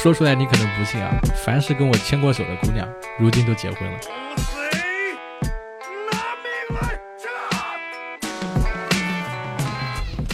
[0.00, 3.98] 说出来你可能不信啊，凡是跟我牵过手的姑娘，如今都结婚了。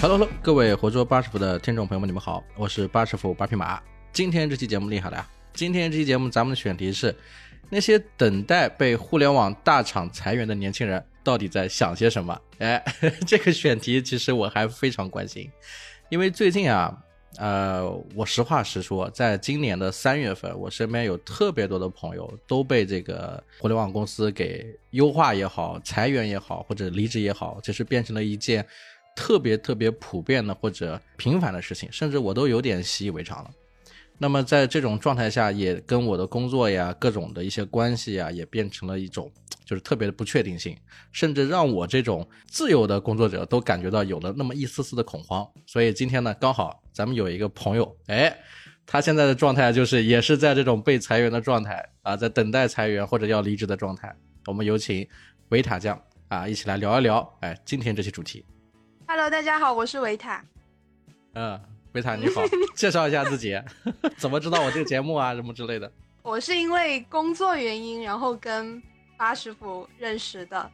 [0.03, 3.81] Hello，Hello，各位活捉八师傅的听众朋友们，你们好，我是八师傅八匹马。
[4.13, 5.27] 今天这期节目厉害了呀！
[5.55, 7.17] 今天这期节目咱们的选题是
[7.71, 12.39] 那些等待被互联网大厂裁员的年轻人到底在想些什么？
[12.59, 12.85] 哎，
[13.27, 15.51] 这个选题其实我还非常关心，
[16.11, 16.95] 因为最近啊。
[17.37, 28.65] 呃，我实话实说，在今年的三月份，我身边有特别多的朋友都被这个互联网公司给优化也好、裁员也好，或者离职也好，就是变成了一件
[29.17, 33.51] 特别特别普遍的或者平凡的事情，甚至我都有点习以为常了。
[34.19, 39.31] 那么在这种状态下，也跟我的工作呀、各种的一些关系呀，也变成了一种。
[39.65, 40.77] 就是特别的不确定性，
[41.11, 45.49] 甚至让我这种自由的工作者都感觉到有了那么一丝丝的恐慌。
[45.65, 48.37] 所以今天呢，刚好咱们有一个朋友，哎，
[48.85, 54.15] 他现在的状态就是也是在这种被裁员的状态啊，在等待裁员或者要离职的状态。
[54.45, 55.09] 我们有请
[55.49, 55.99] 维塔酱
[56.29, 58.45] 啊，一起来聊一聊，哎，今天这期主题。
[59.07, 60.45] Hello，大家好，我是维塔。
[61.33, 61.59] 嗯，
[61.95, 62.43] 维塔你好，
[62.77, 63.61] 介绍一下自己，
[64.19, 65.91] 怎么知道我这个节目啊，什么之类的？
[66.23, 68.83] 我是因为工作原因，然后跟。
[69.17, 70.69] 八师傅认识的，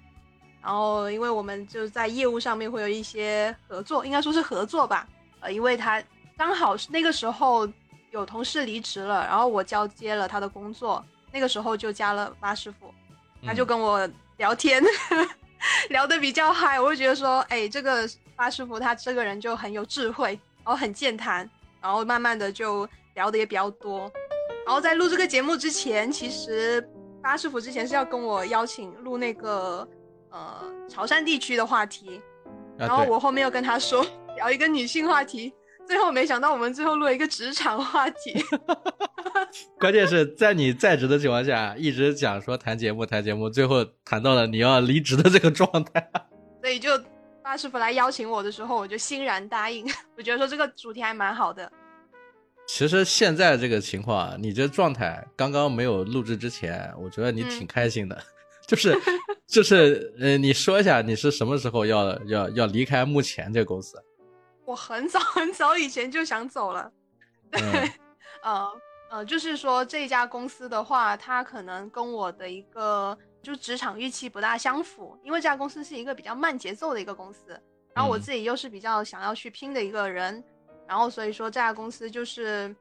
[0.62, 5.06] 然后因为我们就在业务上面会有一些合作，应该说是合作吧。
[5.40, 6.02] 呃，因为他
[6.38, 7.68] 刚好是那个时候
[8.10, 12.92] 有同事离职了，然后我交接了他的工作，那个时候就加了八师傅，
[13.44, 14.82] 他就跟我聊天，
[15.90, 21.48] 聊得比较嗨，我就觉得说，哎，这个八师傅他这个人就很有智慧，然后很健谈，
[21.80, 24.10] 然后慢慢的就聊的也比较多。
[24.64, 26.86] 然后在录这个节目之前，其实。
[27.22, 29.86] 巴师傅之前是要跟我邀请录那个
[30.30, 32.18] 呃潮汕地区的话题，
[32.78, 34.02] 然后我后面又跟他说
[34.36, 35.52] 聊一个女性话题，
[35.86, 38.42] 最后没想到我们最后录了一个职场话题。
[39.78, 46.10] 关键是在你在职的情况下，一直讲说谈节目谈节目，最后谈到了你要离职的这个状态。
[46.62, 46.98] 所以就
[47.50, 49.84] 八师傅来邀请我的时候，我就欣然答应。
[50.16, 51.68] 我觉得说这个主题还蛮好的。
[52.64, 58.16] 其实现在这个情况，你这状态刚刚没有录制之前，我觉得你挺开心的，
[58.68, 58.96] 就是
[59.48, 64.00] 就是呃，你说一下你是什么时候要要要离开目前这个公司？
[64.64, 66.92] 我很早 很早以前就想走了，
[67.50, 67.60] 对，
[68.44, 68.70] 呃
[69.10, 77.58] 呃，就是说这家公司的话，它可能跟我的一个就职场预期不大相符，因为这家公司是一个比较慢节奏的一个公司，
[77.94, 80.42] 然后我自己又是比较想要去拼的一个人。
[80.86, 82.74] 然后所以说这家公司就是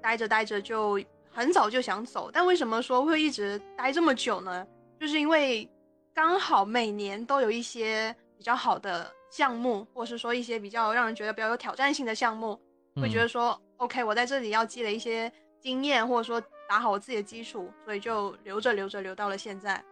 [0.00, 1.00] 待着待着就
[1.30, 4.66] 很早就想走，但为什么说会一直待这么久呢？
[5.00, 5.68] 就是因为
[6.14, 12.58] 刚好每年都有一些比较好的项目，或是说一些比较让人觉得比较有挑战性的项目，
[12.94, 19.84] 会觉得说 OK，我在这里要积累一些经验，或者说打好我自己的基础，所以就留着留着留到了现在。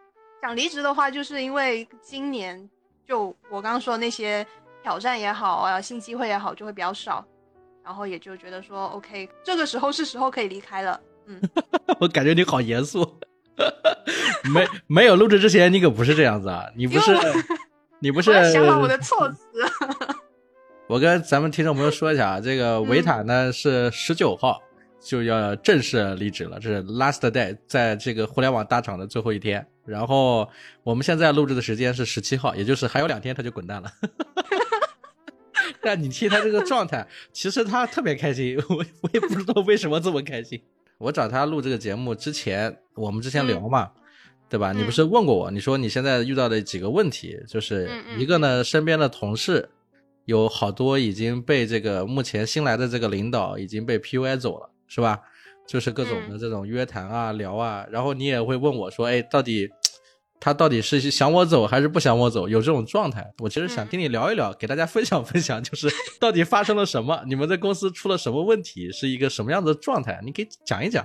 [0.44, 2.68] 想离职的话，就是因为今年
[3.08, 4.46] 就我刚刚说的那些
[4.82, 7.24] 挑战也好啊，新机会也好，就会比较少。
[7.82, 11.00] 然后也就觉得说，OK，这个时候是时候可以离开了。
[11.24, 11.40] 嗯，
[11.98, 13.10] 我感觉你好严肃。
[14.52, 16.66] 没没有录制之前，你可不是这样子啊！
[16.76, 17.16] 你不是，
[17.98, 19.46] 你不是想好我的措辞。
[20.88, 24.60] 我跟咱们听众朋友说一下啊，这个维塔呢是十九号
[25.00, 29.66] 就要正式离职了，这是 last day，在这个互联网大厂的最后一天。
[29.86, 30.48] 然后
[30.82, 33.90] 我们现在录制的时间是十七号，也就是还有两天他就滚蛋了。
[35.80, 40.60] 但你听他这个状态，其实他特别开心，我我也不知道为什么这么开心。
[40.96, 43.90] 我找他录这个节目之前，我们之前聊嘛，
[44.48, 44.72] 对吧？
[44.72, 49.68] 你不是问过我，你说你现在遇到的几个问题，就是一个呢，身边的同事
[50.24, 55.20] 有好多已经被这个目前新来的这个领导已经被 PUA 走了，是吧？
[55.66, 59.68] 就是各种的这种约谈啊、聊啊，然后你也会问我说，哎，到底？
[60.40, 62.46] 他到底是想我走还是不想我走？
[62.46, 65.88] 有这种状态，我其实想跟你聊一聊，给大家分享分享，就是
[66.20, 67.22] 到底发生了什么？
[67.26, 68.92] 你们在公司出了什么问题？
[68.92, 70.20] 是一个什么样的状态？
[70.22, 71.02] 你可以讲一讲。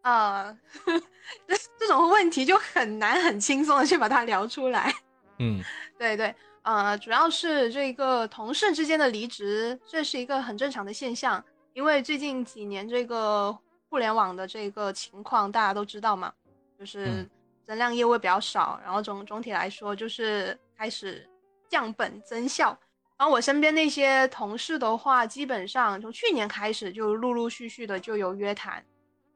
[0.00, 0.52] 啊，
[1.46, 4.92] 这这种问题就很难很轻松的去把它聊出来。
[5.38, 5.60] 嗯，
[5.96, 13.56] 对对，呃，主要是这个同事之间的离职，这是一个很正常的现象，因为最近几年这个
[13.88, 16.32] 互联网的这个情况大家都知道嘛，
[16.78, 17.28] 就是。
[17.66, 21.24] 增量业务比较少，然后总总体来说就是开始
[21.68, 22.76] 降本增效。
[23.16, 28.74] 然后我身边那些同事的话，基本上从去年开始就陆陆续续的就有约谈。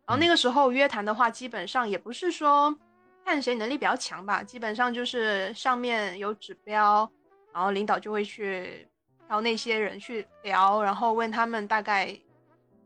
[0.05, 2.77] 然后那个时候约谈的话，基本上也不是说
[3.25, 7.09] 看谁能力比较强吧，基本上就是上面有指标，
[7.53, 8.85] 然后领导就会去
[9.29, 12.19] 挑那些人去聊，然后问他们大概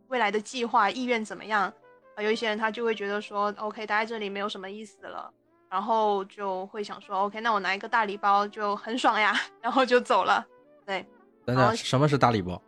[0.08, 1.72] 未来的计划意愿怎么样。
[2.14, 5.32] 啊，有一些人他就会觉得说，OK，待在这里没有什么意思了，
[5.70, 10.44] 然后就会想说，OK，那我拿一个大礼包就很爽呀， 然后就走了。
[10.84, 11.06] 对，
[11.46, 12.60] 等等，什么是大礼包？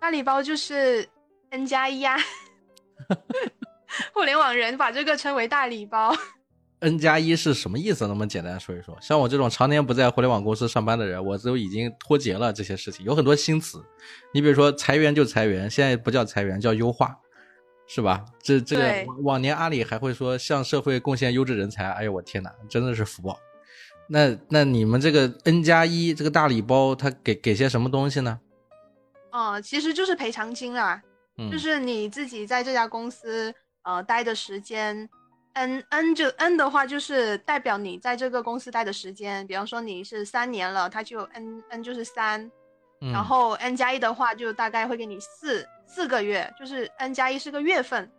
[0.00, 1.08] 大礼包就是
[1.50, 2.16] N 加一呀，
[4.12, 6.12] 互联网人把这个称为大礼包。
[6.80, 8.06] N 加一是什么意思？
[8.06, 8.96] 能不能简单说一说？
[9.00, 13.04] 像我这种常年不在互联网公司上班的人，我都已经脱节了这些事情。
[13.04, 13.82] 有很多新词，
[14.32, 17.18] 你比如说裁员就裁员，现在不叫裁员，叫优化，
[17.88, 18.24] 是吧？
[18.40, 23.38] 这这个往年阿里还会说向社会贡献优质人才，哎呦我天哪，真的是福报。
[24.08, 28.38] 那那你们这个 N 加一这个大礼包，它给给些什么东西呢？
[29.32, 31.02] 哦，其实就是赔偿金啦，
[31.50, 33.52] 就是你自己在这家公司
[33.82, 35.10] 呃待的时间。
[35.54, 39.46] N N 就 N 的话，就是代表你在这个公司待的时间。
[39.46, 42.50] 比方说你是三年了，它就 N N 就是三，
[43.12, 48.10] 然后 N 加一的话，就大概会给你四四个月，就是 N 加一是个月份。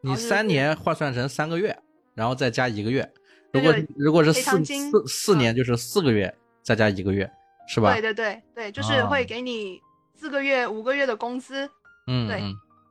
[0.00, 1.78] 你三年换算成三个月，
[2.14, 3.12] 然后再加一个月。
[3.52, 7.30] 如果如果是四四四年，就是四个月再加一个月，
[7.68, 7.92] 是吧？
[7.92, 9.78] 对对对对，就是会给你
[10.14, 11.68] 四个月、五个月的工资。
[12.06, 12.40] 嗯，对。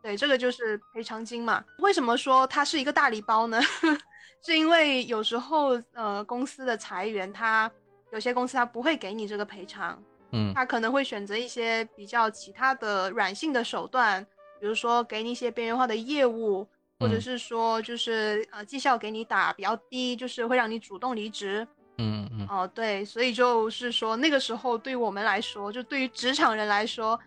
[0.09, 1.63] 对，这个就是赔偿金嘛。
[1.77, 3.61] 为什么说它是一个大礼包呢？
[4.44, 7.71] 是因为有时候呃公司的裁员，它
[8.11, 10.01] 有些公司它不会给你这个赔偿，
[10.31, 14.25] 嗯，它可能会选择一些比较其他的软性的手段，
[14.59, 16.67] 比如说给你一些边缘化的业务，
[17.00, 21.67] 或者是说就是呃绩效给你打比较低，就是会让你主动离职。
[22.00, 27.19] 嗯嗯哦，对，所以就是说那个时候对于我们来说，就对于职场人来说。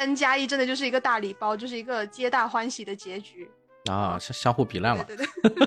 [0.00, 3.48] N 加一真的就是一个大礼包，就是一个皆大欢喜的结局
[3.90, 5.04] 啊，相相互比烂了。
[5.04, 5.66] 对对对，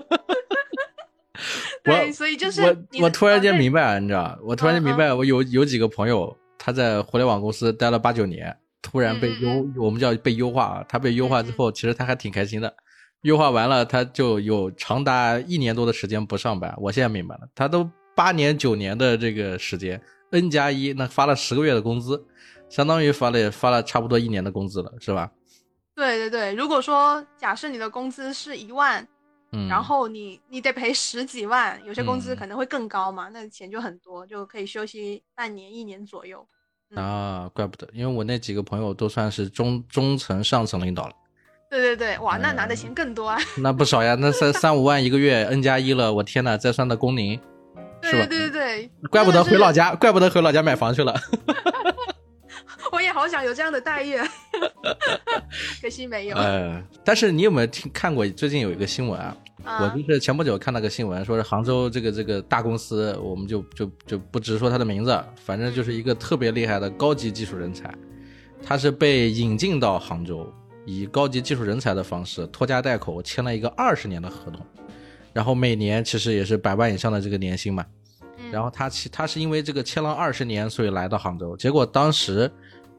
[2.05, 10.85] 对，所以就是我我突然间明白了，你知道我突然间明白，我有有几个朋友，他在互联网公司待了八九年，突然被优，我们叫被优化啊。
[10.89, 12.73] 他被优化之后，其实他还挺开心的。
[13.21, 16.73] 优化完了，他就有长达一年多的时间不上班。
[16.77, 20.01] 我现在明白了，他都八年九年的这个时间
[20.31, 22.25] ，N 加一那发了十个月的工资。
[22.73, 25.29] 相当于发了发了差不多一年的工资了，是吧？
[25.95, 29.07] 对对对，如果说假设你的工资是一万，
[29.51, 36.43] 嗯，然后你你得赔十几万，有些工资可能会更高嘛，那钱就很多，就可以休息半年一年左右。
[36.95, 41.13] 啊，怪不得，因为我那几个朋友都算是中中层上层领导了。
[41.69, 43.37] 对对对，哇，那拿的钱更多啊。
[43.61, 47.39] 那不少呀，那三三五万一个月，N 加一了，我天呐，再算的工龄，
[48.01, 48.25] 是吧？
[48.25, 51.13] 对对对，怪不得回老家，怪不得回老家买房去了。
[52.93, 54.15] 我也好想有这样的待遇，
[55.81, 56.37] 可惜没有。
[56.37, 59.35] 呃，但是你有没有听看过最近有一个新闻啊？
[59.65, 67.91] 我就是前不久看到个新闻，说是杭州这个这个大公司，我们就就就不直说他的名字，反正就是一个特别厉害的高级技术人才，
[68.63, 70.47] 他是被引进到杭州，
[70.85, 74.63] 以高级技术人才的方式拖家带口签了一个二十年的合同，
[75.33, 77.83] 然后每年其实也是百万以上的这个年薪嘛。
[78.51, 82.51] 然后他其他是因为这个签了二十年，所以来到杭州，结果当时。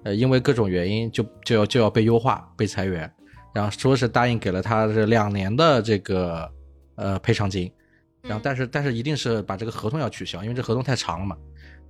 [0.05, 3.11] 呃，因为各种原因，就就要就要被优化、被裁员，
[3.55, 6.49] 然后说是答应给了他这两年的这个
[6.97, 7.73] 呃赔偿金，
[8.23, 11.37] 然后但是但是一定是把这个合同要取消，因为这合同太长了嘛。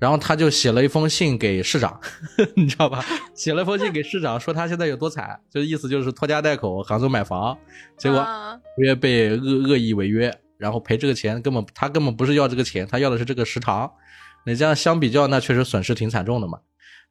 [0.00, 1.98] 然后他就写了一封信给市长，
[2.56, 3.02] 你知道吧？
[3.34, 7.56] 写了封信给市长，说他现在有多惨，就意思就是拖家带口杭州买房，
[7.96, 8.26] 结果
[8.78, 13.90] 约被恶恶意违约，然后赔这个钱根本他根本不是要这个钱，他要的是这个时长。
[14.44, 16.58] 你这样相比较，那确实损失挺惨重的嘛。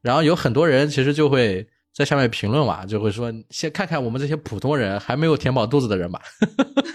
[0.04, 6.20] 然后有很多人其实就会在下面评论嘛，就会说先看看我们这些普通人还没有填饱肚子的人吧。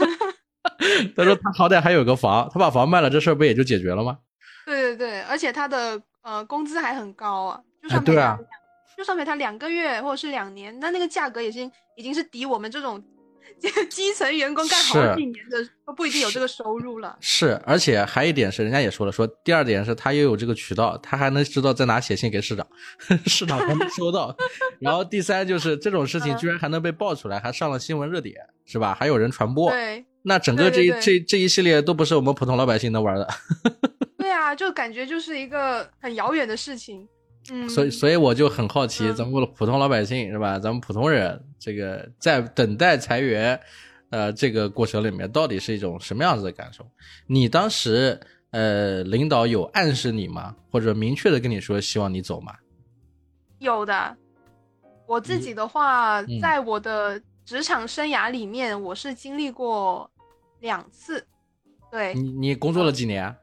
[1.18, 4.20] 他说他好歹还有个房，他把房卖了，这事儿不也就解决了吗？
[4.66, 8.40] 对对对，而且他的呃工资还很高啊，就算赔他，
[8.96, 13.04] 就算赔他两个月或者是两年，那那个价格已经已经是抵我们这种。
[13.90, 17.18] 基层员工干好几年的都不一定有这个收入了。
[17.20, 22.68] 是，而且还一点是，人家也说了，说第二点是他又有这个渠道，他还能知道在哪写信给市长，
[23.26, 24.36] 市长还能收到。
[24.80, 28.96] 然后第三就是这种事情居然还能被爆出来，还上了新闻热点，是吧？
[28.98, 29.72] 还有人传播。
[29.72, 30.06] 对。
[30.24, 33.28] 那整个这一这这一系列都不是我们普通老百姓能玩的。
[34.18, 37.08] 对啊，就感觉就是一个很遥远的事情。
[37.68, 40.60] 所以，所以我就很好奇，咱们普通老百姓是吧？
[40.60, 43.60] 咱们普通人，这个在等待裁员，
[44.10, 46.86] 呃，这个过程里面，到底是一种什么样子的感受？
[47.28, 48.20] 你当时，
[48.52, 50.56] 呃，领导有暗示你吗？
[50.72, 52.56] 或者明确的跟你说希望你走吗？
[53.60, 54.18] 有的。
[55.08, 60.10] 我自己的话，在我的职场生涯里面，我是经历过
[60.60, 61.26] 两次。
[61.92, 63.36] 对你，你工作了几年？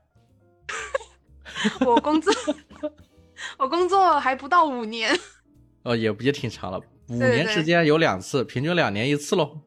[1.84, 2.32] 我工作。
[3.58, 5.18] 我工作还不到五年，
[5.82, 6.80] 哦， 也也挺长了。
[7.08, 9.60] 五年时间有两次，平均两年一次喽。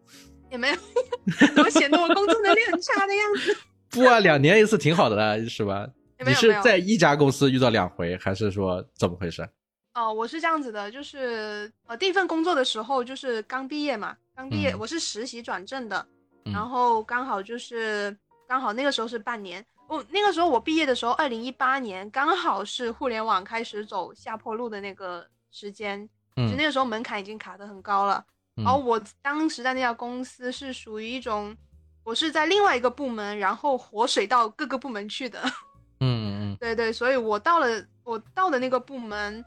[0.51, 0.75] 也没有，
[1.63, 3.57] 我显得我工作能力很差的样子。
[3.91, 5.87] 不啊，两年一次挺好的了，是吧？
[6.25, 9.47] 你是在一家公司遇到两回，还是说怎么回事？
[9.93, 16.05] 哦，我是这样子的，就是呃，第一份工作的时候就是刚毕业嘛，刚毕业我是实习转正的，
[16.51, 18.15] 然后刚好就是
[18.47, 28.23] 刚好那个时候是半年，我那个时候我毕业的时候，二零一八年刚好是互联网开始走下坡路的那个时间，就那个时候门槛已经卡得很高了。
[28.55, 31.57] 然后我当时在那家公司是属于一种，
[32.03, 35.41] 我是在另外一个部门，然后活水到各个部门去的。
[36.01, 39.43] 嗯嗯，对对，所以我到了我到的那个部门。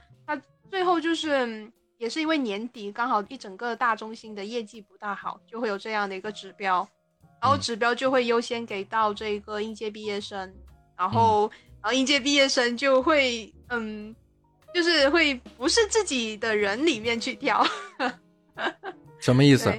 [0.68, 6.88] 最后就是也是因为年底刚好一整个大中心的业绩不大好，就会有这样的一个指标，
[7.42, 10.38] 然后指标就会优先给到这个应届毕业生，
[10.96, 11.50] 然后
[11.82, 14.14] 然后应届毕业生就会嗯，
[14.72, 17.66] 就是会不是自己的人里面去挑，
[19.18, 19.70] 什么意思？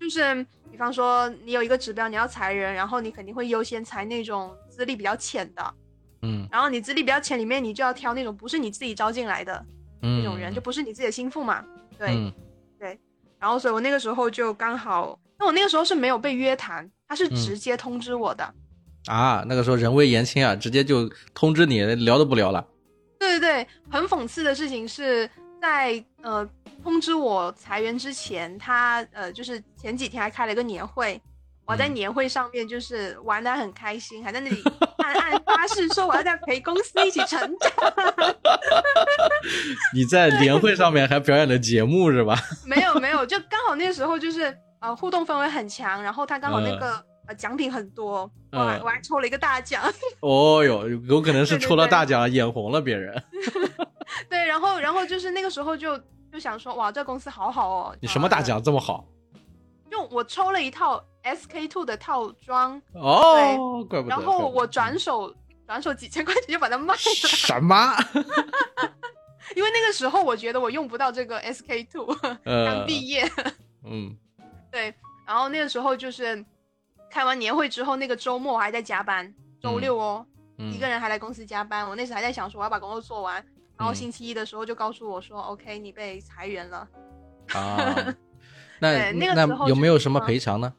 [0.00, 5.74] 就是比方说你有一个指标你要裁人，然后你肯定会优先裁那种资历比较浅的，
[6.22, 9.64] 嗯，然后你资历比较浅里面你就要挑那种不是你自己招进来的。
[9.98, 11.64] 那种人就不是你自己的心腹嘛？
[11.98, 12.32] 对，
[12.78, 12.96] 对。
[13.40, 18.54] 然后，所以我那个时候就刚好，那我那个时候是没有被约谈，他是直接通知我的。
[19.06, 22.66] 啊，那个时候人微言轻啊，直接就通知你聊都不聊了。
[23.18, 25.28] 对对对，很讽刺的事情是
[25.60, 26.48] 在呃
[26.82, 31.20] 通知我裁员之前，他呃就是前几天还开了一个年会。
[31.68, 34.62] 我在年会上面就是玩的很开心，还在那里
[34.98, 37.92] 暗暗发誓说我要在陪公司一起成长。
[39.92, 42.38] 你在年会上面还表演了节目是吧？
[42.64, 49.82] 没有没有，就刚好那时候就是呃互动氛围很强，然后他刚好那个呃奖品很多，我还我还抽了一个大奖。
[50.20, 53.22] 哦哟，有可能是抽了大奖眼红了别人。
[54.28, 55.98] 对，然后然后就是那个时候就
[56.32, 57.96] 就想说哇，这公司好好哦。
[58.00, 59.06] 你什么大奖这么好？
[59.90, 61.02] 就我抽了一套。
[61.26, 64.14] SK two 的套装哦，怪不得。
[64.14, 65.34] 然后我转手
[65.66, 66.98] 转手几千块钱就把它卖了。
[67.00, 67.96] 什么？
[69.56, 72.06] 因为那个时候我觉得我用不到这个 SK two，
[72.44, 73.28] 刚毕业。
[73.84, 74.16] 嗯，
[74.76, 74.94] 对。
[75.26, 76.44] 然后那个时候就是
[77.10, 80.24] 开完年会之后，那个周末我还在加班，周六哦，
[80.56, 81.88] 一个人还来公司加班。
[81.88, 83.44] 我那时还在想说我要把工作做完，
[83.78, 86.88] 然后星期一的时候就告诉我说，OK，你被裁员了。
[87.54, 88.14] 啊，
[88.78, 90.72] 那那个时候有没有什么赔偿呢？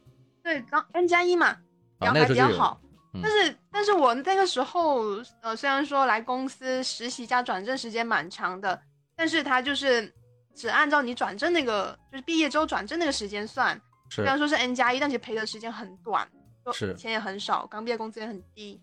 [0.43, 1.57] 对，刚 N 加一嘛，
[1.99, 2.79] 然后还比较好。
[3.21, 5.01] 但是，但是我那个时候，
[5.41, 8.79] 呃，虽然说来公司实习加转正时间蛮长的，
[9.15, 10.13] 但是他就是
[10.55, 13.81] 只按照你转正那个，就是毕业之后转正那个时间算。
[14.09, 16.27] 虽然说是 N 加一，但其实赔的时间很短，
[16.73, 18.81] 是钱也很少，刚毕业工资也很低。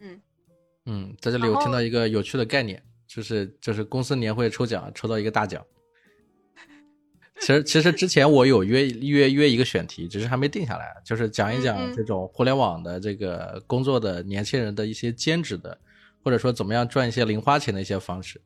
[0.00, 0.20] 嗯
[0.86, 5.64] 嗯，在这里我听到一个有趣的概念，就是就是公司年会抽奖抽到一个大奖。
[7.40, 10.92] 其实，其实之前我有约约约一个选题，只是还没定下来。
[11.04, 15.78] 就是讲一讲这种互联网的这个工作的年轻人的一些兼职的，
[16.24, 18.40] 或者说怎么样赚一些零花钱的一些方式。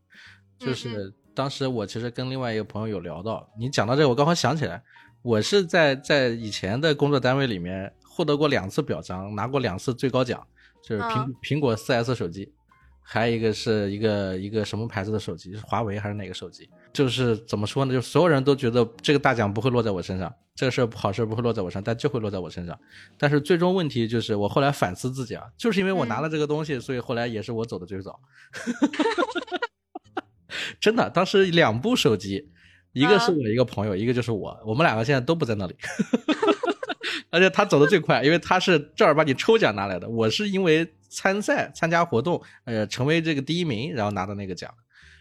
[0.59, 4.83] 就是当时我其实跟另外一个朋友有聊到，你讲到这个，我刚好想起来，
[5.23, 10.45] 我是在在以前的工作单位里面获得过两次表彰，拿过两次最高奖，
[10.83, 12.52] 就是苹苹果四 S 手机。
[13.05, 15.52] 还有一个是一个一个什么牌子的手机？
[15.52, 16.71] 是华为还是哪个手机？
[16.93, 17.93] 就是怎么说呢？
[17.93, 22.79] 就所有人都觉得这个大奖不会落在我身上，这个事好事不会落在我身上，但就会落在我身上。
[23.19, 28.19] 但是最终问题就是，我后来反思自己啊，就是因为我拿了这个东西，所以后来也是我走的最早。
[30.81, 32.51] 真的，当时两部手机，
[32.92, 35.75] 一个是我一个朋友，一个就是我，我们两个现在都不在那里。
[37.30, 40.08] 而且他走的最快，因为他是正儿八经抽奖拿来的。
[40.08, 44.70] 我是因为参赛参加活动，呃，成为这个第一名，然后拿的那个奖。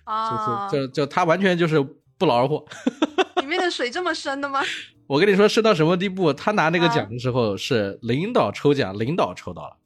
[0.04, 1.82] 啊，就就他完全就是
[2.18, 2.66] 不劳而获。
[3.42, 4.62] 里面的水这么深的吗？
[5.08, 6.34] 我跟你说，深到什么地步？
[6.34, 9.78] 他拿那个奖的时候是领导抽奖，领导抽到了，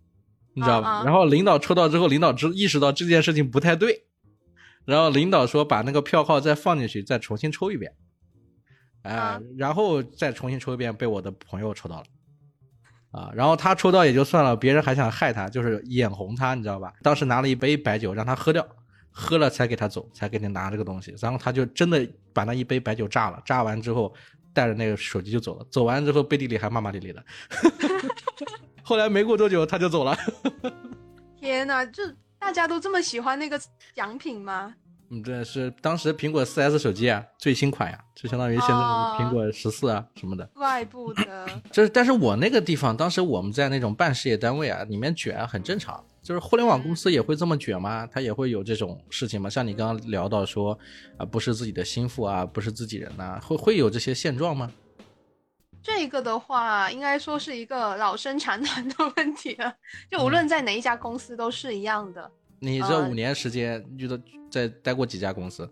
[0.54, 1.04] 你知道吧？
[1.04, 4.06] 然后领导抽到之后，领导知意识到这件事情不太对，
[4.86, 7.94] 然后领导说把那个票号再放进去，再重新抽一遍。
[9.02, 12.06] 哎，然后再重新抽一遍，被我的朋友抽到了，
[13.12, 16.92] 啊，然后他抽到也就算了，别人还想害他，就是眼红他，你知道吧？
[17.04, 18.68] 当时拿了一杯白酒让他喝掉，
[19.12, 24.12] 喝了才给他走，才给你拿这个东西，然后他就真的把那一杯白酒炸了，炸完之后
[24.54, 27.24] 带着那个手机就走了，走完之后背地里还骂骂咧咧的，
[28.82, 30.18] 后来没过多久他就走了。
[31.40, 32.12] 天哪，这
[32.46, 33.60] 大家都这么喜欢那个
[33.96, 34.76] 奖品吗？
[35.10, 40.46] 嗯，对，是当时苹果四 S 手机啊，最新款呀，就相当于现在苹果十四啊什么的。
[40.54, 41.48] 怪不得。
[41.72, 46.04] 这， 但是我那个地方，当时我们在那种办事业单位啊，里面卷很正常。
[46.22, 48.08] 就是互联网公司也会这么卷吗？
[48.12, 49.50] 它也会有这种事情吗？
[49.50, 50.78] 像你刚刚聊到说，
[51.18, 54.72] 啊，不是自己的心腹啊，不是自己人呐，会会有这些现状吗？
[55.86, 59.72] 这个的话，应该说是一个老生常谈的问题了。
[60.10, 62.32] 就无论在哪一家公司都是一样的。
[62.60, 64.18] 你这五年时间遇到
[64.50, 65.72] 在待过几家公司？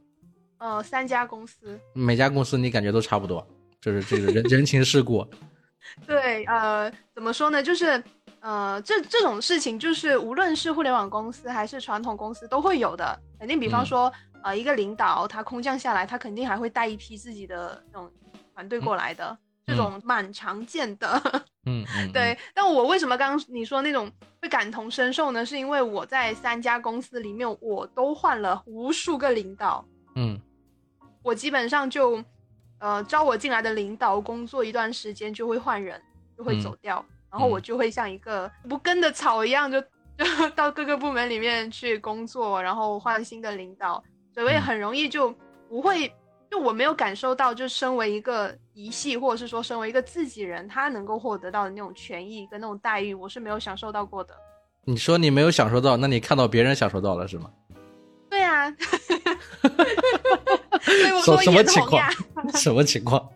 [0.60, 1.80] 呃，三家公司。
[1.94, 3.46] 每家公司你感觉都差不多，
[3.82, 5.28] 就是这个人 人情世故。
[6.06, 7.64] 对，呃，怎么说呢？
[7.64, 8.02] 就是，
[8.40, 13.20] 呃，这这种事情，就是无论是互联网公司还是传统公司都会有的。
[13.40, 18.10] 肯定，比方说，呃，一个领导他空降下来，他肯定还会带一批自己的那种
[18.54, 21.22] 团队过来的，这种蛮常见的。
[21.66, 22.12] 嗯嗯。
[22.14, 25.46] 对，但我为什么刚刚你说那种会感同身受呢？
[25.46, 29.86] 是因为我在三家公司里面，我都换了无数个领导。
[30.16, 30.40] 嗯。
[31.22, 32.24] 我基本上就。
[32.80, 36.02] 呃，招我进来的领导工作一段时间就会换人，
[36.38, 39.80] 就会走掉，然后我就会像一个不根的草一样，就
[40.18, 44.04] 就 到各个部门里面去工作，然后换新的领导，
[44.34, 45.34] 所以很容易就
[45.70, 46.14] 不会，
[46.54, 54.36] 就我没有感受到，就身为一个嫡系或者是说身为一个自己人，他能够获得到的那种权益跟那种待遇，我是没有享受到过的。
[54.84, 57.50] 你说你没有享受到，那你看到别人享受到了是吗？
[58.30, 58.70] 对啊。
[60.84, 62.12] 所以我说 什么情况？
[62.54, 63.28] 什么情况？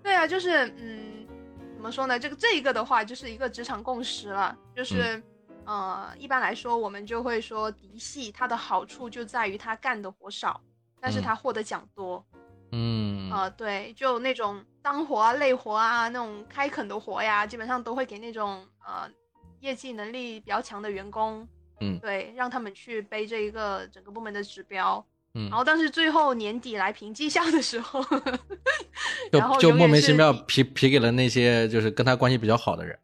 [0.00, 1.26] 对啊，就是嗯，
[1.74, 2.16] 怎么说呢？
[2.16, 4.56] 这个这一个的话，就是一个职场共识了。
[4.76, 5.20] 就是
[5.64, 10.60] 呃，一般来说，我们就会说嫡系它的好处就在于他干的活少，
[11.00, 12.24] 但是他获得奖多。
[12.32, 12.40] 嗯
[13.30, 19.08] 啊，对，就那种脏活啊、累活啊、那种开垦的活呀，基本上都会给那种呃
[19.60, 21.46] 业绩能力比较强的员工。
[21.80, 25.04] 嗯，对，让他们去背这一个整个部门的指标。
[25.34, 28.00] 嗯，然后但是最后年底来评绩效的时候，
[29.32, 32.96] 就就莫名其妙批批给了那些就是跟他关系比较好的人。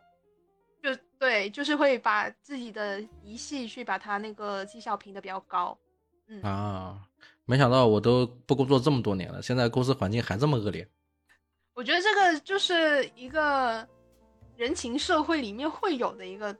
[0.80, 5.76] 就对，就是会把自己的一系去把他那个绩效评的比较高。
[6.28, 7.00] 嗯啊，
[7.50, 10.86] 没想到我都不工作这么多年了，现在公司环境还这么恶劣。
[11.74, 13.84] 我觉得这个就是一个
[14.56, 16.56] 人情社会里面会有的一个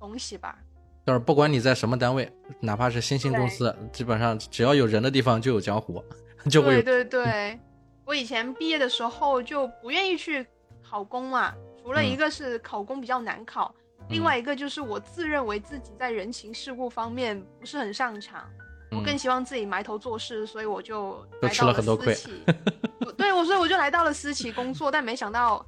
[0.00, 0.58] 东西吧。
[1.06, 6.02] 就是不管你在什么单位，哪怕是新兴公司，基本上只要有人的地方就有江湖，
[6.50, 6.82] 就会。
[6.82, 7.60] 对对对，
[8.04, 10.44] 我以前毕业的时候就不愿意去
[10.82, 13.72] 考公嘛，除了一个是考公比较难考，
[14.08, 18.50] 另外一个就是我自认为自己在人情世故方面不是很擅长，
[18.94, 22.30] 我更希望自己埋头做事，所以我就来到了私企。
[23.16, 25.64] 对，我所以我就来到了私企工作，但没想到。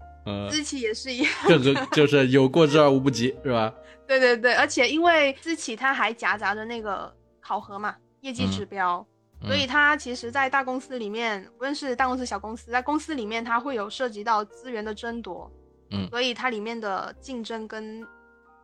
[0.51, 3.73] 私企也是一样，就是就是有过之而无不及，是吧？
[4.09, 9.07] 对对对，而且因为私企它还夹杂着那个考核嘛，业绩指标，
[9.45, 15.49] 所以它其实，在大公司里面，无论是大公司、小公司，在公司里面，它会有涉及到资源的争夺，
[15.93, 18.05] 嗯，所以它里面的竞争跟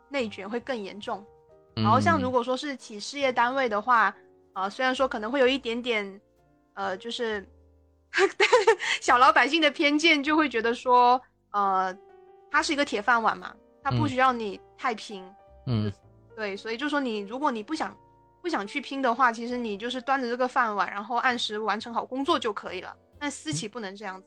[0.09, 1.25] 内卷会更严重。
[1.77, 4.13] 然后像如果说是企事业单位的话，
[4.55, 6.21] 呃，虽然说可能会有一点点，
[6.75, 7.47] 呃，就是
[9.01, 11.21] 小老百姓的偏见，就会觉得说。
[11.55, 11.95] 呃，
[12.51, 15.23] 它是一个铁饭碗嘛，它不需要你太拼，
[15.67, 15.93] 嗯，
[16.35, 17.95] 对，所以就说你如果你不想
[18.41, 22.97] 不想去拼的话，其实你就是端着这个饭碗，然后按时完成好工作就可以了。
[23.19, 24.27] 但私企不能这样子，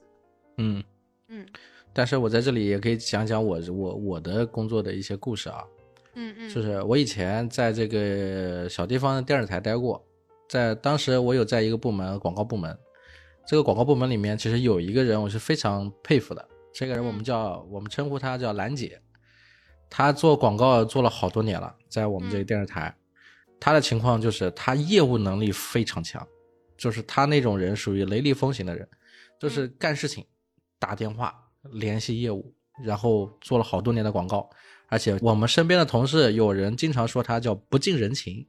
[0.57, 0.83] 嗯
[1.29, 1.47] 嗯。
[1.93, 5.63] 但是我在这里也可以讲讲我我我的工作的一些故事啊，
[6.13, 10.05] 嗯嗯，就是我以前在这个小地方的电视台待过，
[10.47, 12.77] 在当时我有在一个部门广告部门，
[13.47, 16.47] 这个广告部门里面其实有一个人我是非常佩服的。
[16.73, 19.01] 这个人我们叫我们称呼他叫兰姐，
[19.89, 22.93] 他做广告做了好多年了，在我们这个电视台，
[23.59, 26.27] 他的情况就是他业务能力非常强，
[26.77, 28.87] 就是他那种人属于雷厉风行的人，
[29.39, 30.25] 就是干事情、
[30.77, 31.33] 打电话
[31.71, 32.53] 联系业务，
[32.83, 34.49] 然后做了好多年的广告，
[34.89, 38.45] 而且我们身边的同事有人经常说他叫不近人情，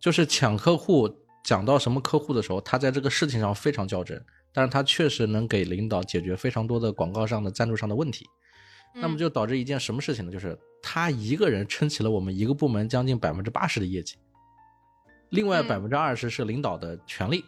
[0.00, 1.08] 就是抢客户
[1.42, 4.24] 讲到什么客户的时候，他在这个事情上非常较真。
[4.54, 8.26] 但是他确实能给领导解决非常多的广告上的赞助上的问题，
[8.94, 10.30] 那么就导致一件什么事情呢？
[10.30, 14.16] 就是他一个人撑起了我们一个部门将近百分之八十的业绩，
[15.30, 17.42] 另外百分之二十是领导的权利，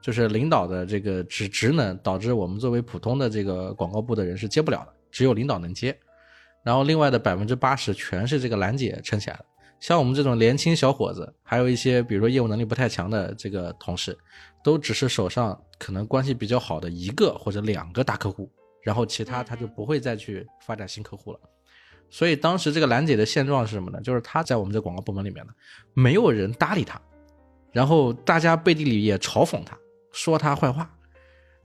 [0.00, 5.94] 就是领导的这个职职能导致我们作为普通的这个广告部的人是接不了的，只有领导能接，
[6.64, 9.44] 然后另外的百分之八十全是这个兰姐撑起来的。
[9.80, 14.16] 像我们这种年轻小伙子，还有一些比如说业务能力不太强的这个同事，
[14.64, 18.50] 都只是手上可能关系比较好的一个或者两个大客户，
[18.82, 21.38] 然后其他他就不会再去发展新客户了。
[22.10, 24.00] 所以当时这个兰姐的现状是什么呢？
[24.00, 25.52] 就是她在我们这广告部门里面呢，
[25.94, 27.00] 没有人搭理她，
[27.70, 29.78] 然后大家背地里也嘲讽她，
[30.10, 30.90] 说她坏话，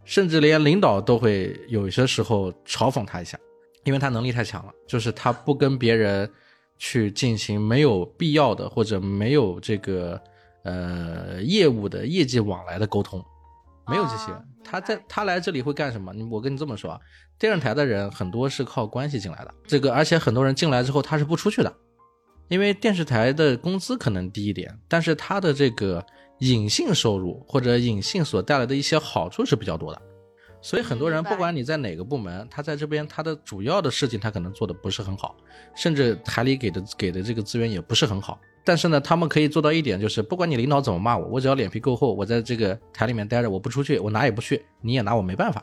[0.05, 3.39] 甚至连领导都会有些时候嘲讽她一下，
[3.85, 6.29] 因为她能力太强了，就是她不跟别人。
[6.77, 10.19] 去进行没有必要的或者没有这个
[10.63, 13.23] 呃业务的业绩往来的沟通，
[13.87, 14.31] 没有这些。
[14.63, 16.13] 他在他来这里会干什么？
[16.31, 16.99] 我跟你这么说啊，
[17.37, 21.73] 电视台的人很多是靠关系进来的，这个而且很多人进来之后他是不出去的，
[22.47, 26.03] 因为电视台的工资可能低一点，但是他的这个
[26.39, 30.01] 隐性收入或者隐性所带来的一些好处是比较多的。
[30.63, 35.35] 所以很多人，不管你在哪个部门，他在这边他的主要的事情他可能做的不是很好，
[35.75, 38.39] 甚至台里给的给的这个资源也不是很好。
[38.63, 45.61] 但是呢，他们可以做到一点，就是不管你领导怎么骂我，我只要脸皮够厚，我在这个台里面待着，我不出去，我哪也不去，你也拿我没办法，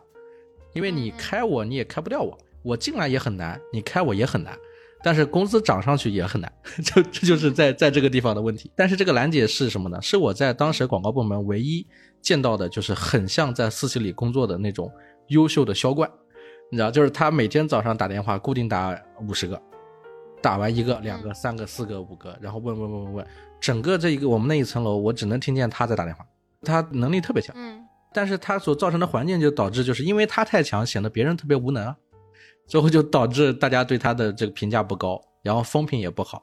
[0.74, 4.54] 因为你开我你也开不掉我，我进来也很难，你开我也很难，
[5.02, 6.52] 但是工资涨上去也很难，
[6.84, 8.70] 就这就是在在这个地方的问题。
[8.76, 9.98] 但是这个兰姐是什么呢？
[10.02, 11.86] 是我在当时广告部门唯一。
[12.20, 14.92] 见到的就是很像在私企里工作的那种
[15.28, 16.11] 优秀的销冠，
[16.70, 19.61] 你知道，就是他每天早上打电话，固定打五十个，
[20.42, 23.26] 打完一个、两个、三个、四个、五个，然后问问问问问，
[23.61, 26.24] 整个这一个我们那一层楼，我只能听见他在打电话，
[26.62, 31.96] 他能力特别强，嗯，但是他所造成的环境就导致，就是因为他太强，显得别人特别无能啊，
[32.66, 36.42] 最后就导致大家对他的这个评价不高，然后风评也不好，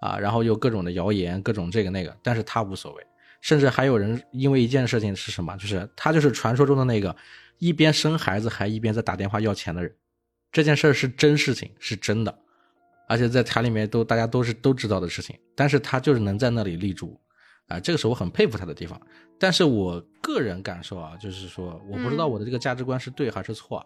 [0.00, 3.06] 啊，然后又各种的谣言，各种这个那个，但是他无所谓。
[3.42, 5.54] 甚至还有人因为一件事情是什么？
[5.58, 7.14] 就是他就是传说中的那个
[7.58, 9.94] 一边生孩子还一边在打电话要钱的人。
[10.50, 12.38] 这件事是真事情，是真的，
[13.08, 15.38] 而且在台里面都大家都是都知道的事情。
[15.54, 17.20] 但是他就是能在那里立足，
[17.66, 19.00] 啊，这个是我很佩服他的地方。
[19.38, 23.84] 但是我个人感受啊，就是说，我不知道我的这个价值观是对还是错。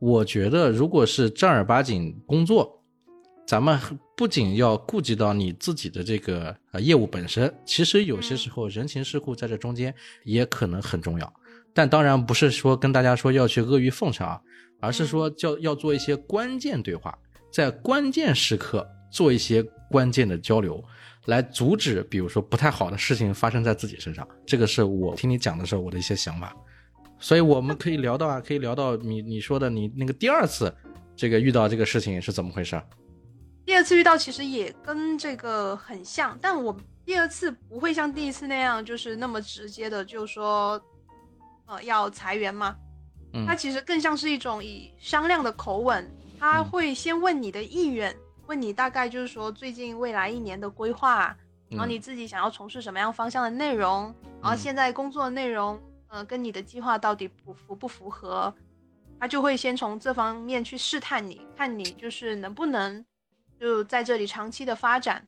[0.00, 2.83] 我觉得，如果是正儿八经工作。
[3.46, 3.78] 咱们
[4.16, 11.32] 不仅要顾及到你自己的这个呃业务本身，其实有些时候人情世故在这中间也可能很重要。
[11.74, 14.40] 但当然不是说跟大家说要去阿谀奉承啊，
[14.80, 17.16] 而是说叫要做一些关键对话，
[17.52, 20.82] 在关键时刻做一些关键的交流，
[21.26, 24.26] 来阻止比如说不太好的事情发生在自己身上。
[24.46, 26.54] 这个是我听你讲的时候我的一些想法。
[27.18, 30.74] 所以我们可以聊到啊，可以聊到你你说的你那个第二次
[31.14, 32.80] 这个遇到这个事情是怎么回事？
[33.64, 40.80] 第二次遇到其实也跟这个很像，但我第二次不会像第一次那样，就是那么直接的就说，
[41.66, 42.76] 呃，要裁员嘛？
[43.32, 48.14] 嗯，它其实更像是一种以商量的口吻，他会先问你的意愿，
[48.46, 51.34] 问你大概就是说最近未来一年的规划，
[51.70, 58.54] 然后你自己想要从事什么样方向的内容，然后现在工作的内容，呃，跟你的计划到底符符不符合，
[59.18, 63.04] 他就会先从这方面去试探你，看你就是能不能。
[63.64, 65.26] 就在这里长期的发展。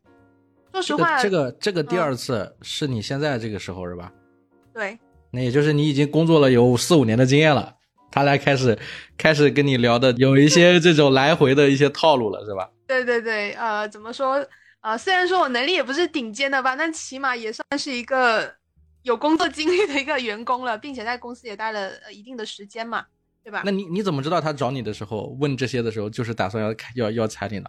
[0.72, 4.12] 说实话，这个这个第二次是你现在这个时候是吧？
[4.75, 4.99] 对。
[5.31, 7.75] 那也就是你已经工作了有四五年的经验了，
[8.11, 8.79] 他来开始
[9.16, 12.68] 开始跟你聊的有一些这种来回的一些套路了，是吧？
[12.87, 14.46] 对对对，呃，怎么说？
[14.83, 18.55] 呃，虽然说我能力也不是顶尖的吧，但起码也算是一个
[19.03, 23.07] 有工作经历的一个员工了，并且在公司也待了一定的时间嘛，
[23.42, 23.62] 对吧？
[23.64, 27.68] 那你你怎么知道他找你的时候问这些的时候，就是打算要要要裁你呢？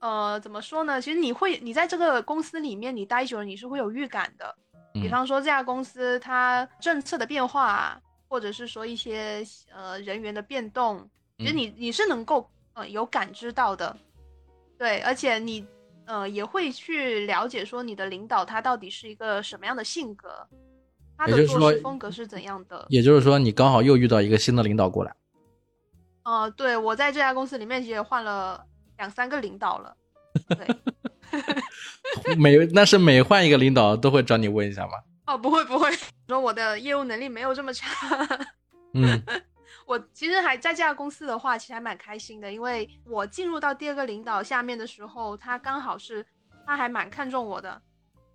[0.00, 1.00] 呃，怎么说呢？
[1.00, 4.54] 其实你会，你在这个公司里面，你待久了，你是会有预感的。
[4.92, 13.96] 比方说这家公司它政策的变化，或者是说一些呃人员的变动，其实你你是能够呃有感知到的。
[14.78, 15.66] 对，而且你
[16.06, 20.46] 呃也会去了解说你的领导他到底是一个什么样的性格，
[21.16, 22.86] 他的做事风格是怎样的。
[22.88, 25.14] 也就是说，你刚好又遇到一个新的领导过来。
[26.22, 28.64] 呃，对我在这家公司里面也换了。
[28.98, 29.96] 两三个领导了，
[30.48, 30.66] 对，
[32.36, 34.92] 每那是每换一个领导都会找你问一下吗？
[35.26, 35.90] 哦，不会不会，
[36.26, 37.86] 说我的业务能力没有这么差。
[38.94, 39.22] 嗯，
[39.86, 46.24] 我其实还在这家公司的话，其实还蛮开心的，因为我进入到第二个领导下面的时候，他刚好是
[46.66, 47.80] 他还蛮看重我的，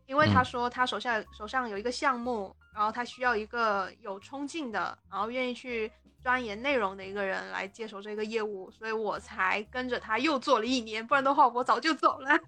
[0.06, 5.92] 因为他说他手下手上有一个项目，然后他需要一个有冲劲的，然后愿意去。
[6.24, 12.40] 钻研内容的一个人来接手这个业务，所以我才跟着他又做了一年，不然的话我早就走了。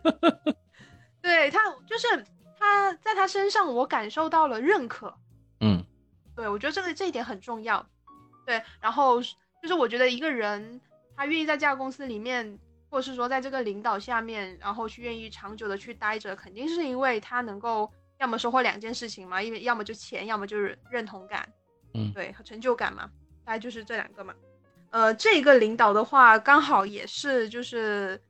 [1.22, 2.06] 对他，就是
[2.58, 5.12] 他在他身上我感受到了认可。
[5.60, 5.82] 嗯，
[6.36, 7.84] 对我觉得这个这一点很重要。
[8.44, 10.80] 对，然后就是我觉得一个人
[11.16, 12.58] 他愿意在这家公司里面，
[12.90, 21.48] 或者是说在这个领导下面，然后去愿意长久的去待着，肯定是因为他能够要么收获两件事情嘛，因为要么就钱，要么就是认同感。
[21.94, 23.10] 嗯，对，和成就感嘛，
[23.44, 24.34] 大概就是这两个嘛。
[24.90, 28.20] 呃，这个领导的话，刚好也是，就是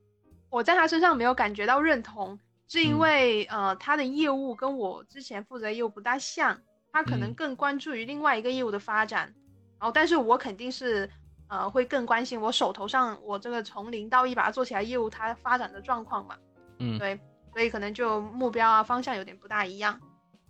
[0.50, 6.60] 我在他身上没有感觉到认同，是因为呃，他的业务跟我之前负责业务不大像，
[6.92, 9.32] 他可能更关注于另外一个业务的发展。
[9.78, 11.08] 然后，但是我肯定是
[11.48, 16.36] 呃，会更关心我手头上我这个从零到一把它做起来业务它发展的状况嘛。
[16.78, 17.18] 嗯，对，
[17.52, 20.00] 所以可能就目标啊方向有点不大一样。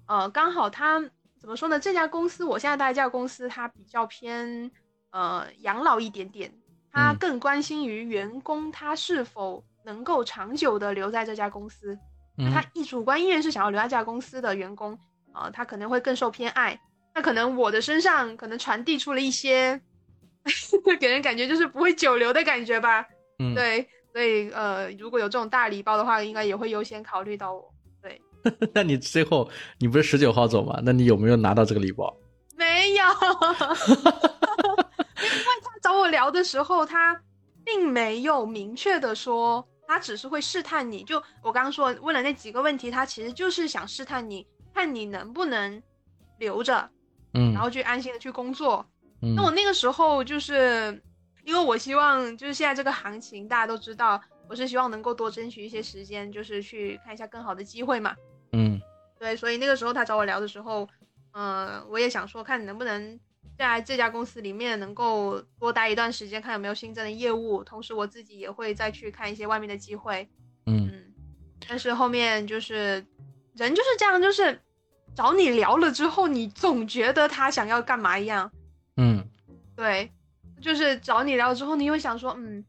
[0.07, 0.99] 呃，刚好他
[1.41, 1.79] 怎么说呢？
[1.79, 4.71] 这家公司我现在待这家公司，它比较偏
[5.11, 6.53] 呃养老一点点，
[6.93, 11.99] 它更关心于员工他是否能够长久的留在这家公司。
[12.53, 14.97] 他一主观意愿是想要留在这家公司的员工
[15.33, 16.79] 啊，他可能会更受偏爱。
[17.15, 19.81] 那可能我的身上可能传递出了一些，
[21.01, 23.05] 给人感觉就是不会久留的感觉吧。
[23.41, 27.75] 嗯，对，所以呃，如果有这种大礼包的话，应该也会优先考虑到我。
[28.43, 29.49] 对， 那你最后
[29.79, 30.81] 你不是十九号走吗？
[30.85, 32.17] 那你有没有拿到这个礼包？
[32.57, 33.05] 没有，
[33.87, 37.21] 因为他找我聊的时候，他
[37.65, 41.05] 并没有明确的说，他只是会试探你。
[41.05, 45.83] 就我刚刚说问了那几个问题，他其实就是想试探你，看你能不能
[46.39, 46.89] 留着。
[47.35, 48.85] 嗯，然后去安心的去工作。
[49.23, 51.01] 嗯，那我那个时候就是，
[51.45, 58.17] 因为我希望就是现在这个行情大家都知道，我是希望能够多争取一些时间，就是去看一下更好的机会嘛。
[58.53, 58.81] 嗯，
[59.19, 60.89] 对，所以那个时候他找我聊的时候，
[61.33, 63.19] 嗯，我也想说，看你能不能
[63.57, 70.29] 在这家公司里面能够多待一段时间，看有没有新增的业务，同时我自己也会再去看一些外面的机会。
[70.67, 70.91] 嗯，
[71.69, 73.05] 但是后面就是
[73.55, 74.61] 人就是这样，就是。
[75.15, 78.49] 找你聊了之后，你总觉得他想要干嘛一样，
[78.99, 79.29] 嗯，
[79.75, 80.13] 对，
[80.61, 82.65] 就是找你聊之后，你又想说，嗯，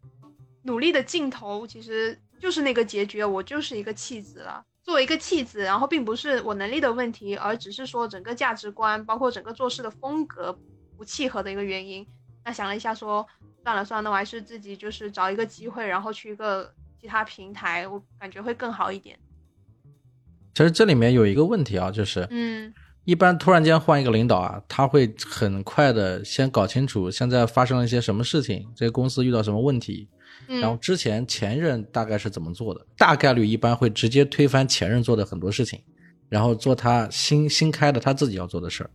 [0.63, 4.63] 努力的尽头其实就是那个结局，我就是一个弃子了。
[4.82, 10.58] 作为一个弃子，然后并不是我能力的问题，而只是说整个价值观，包括整个做事的风格
[10.98, 12.06] 不契合的一个原因。
[12.43, 13.26] 那想了一下，说
[13.63, 19.19] 算了算了，那我还是自己就是找一个机会，然后去一个其他平台，我感觉会更好一点。
[20.56, 22.74] 其实这里面有一个问题啊，就是，嗯，
[23.06, 30.10] 一般突然间换一个领导啊，他会很快的先搞清楚现在发生了一些什么事情，这个公司遇到什么问题，
[30.47, 35.82] 然后之前前任大概是怎么做的，大概率一般会直接推翻前任做的很多事情，
[36.28, 38.89] 然后做他新新开的他自己要做的事儿，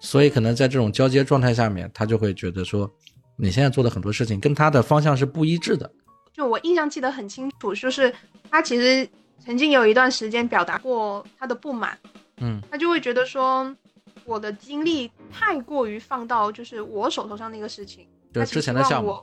[0.00, 2.90] 所以可能在这种交接状态下面，他就会觉得说，
[3.36, 5.90] 你现在做的很多事情跟他的方向是不一致的。
[6.32, 8.12] 就我印象记得很清楚，就是
[8.50, 9.08] 他其实。
[9.44, 11.98] 曾经有一段时间表达过他的不满，
[12.36, 13.76] 嗯，他就会觉得说
[14.24, 19.20] 我的精力太过于放到就是我手头上那个事情，就之前的项目，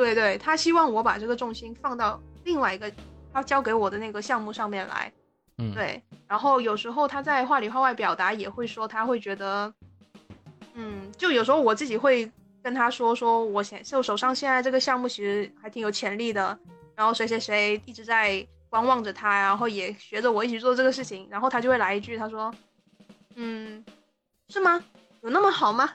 [0.00, 2.90] 对对，他希望我把这个重心放到另外一个
[3.32, 5.12] 他交给我的那个项目上面来，
[5.58, 9.72] 嗯，对，然后有时候他在话里话外表达也会说他会觉得，
[10.74, 12.30] 嗯，就有时候我自己会
[12.62, 16.58] 跟他说说我现就手上现在这个项目其实还挺有潜力的，
[16.94, 18.46] 然后谁谁谁一直在。
[18.70, 22.54] 观望着他，然后也学着我一起做这个事情，然后他就会来一句，他说
[23.34, 23.84] ：“嗯，
[24.48, 24.80] 是吗？
[25.22, 25.90] 有那么好吗？”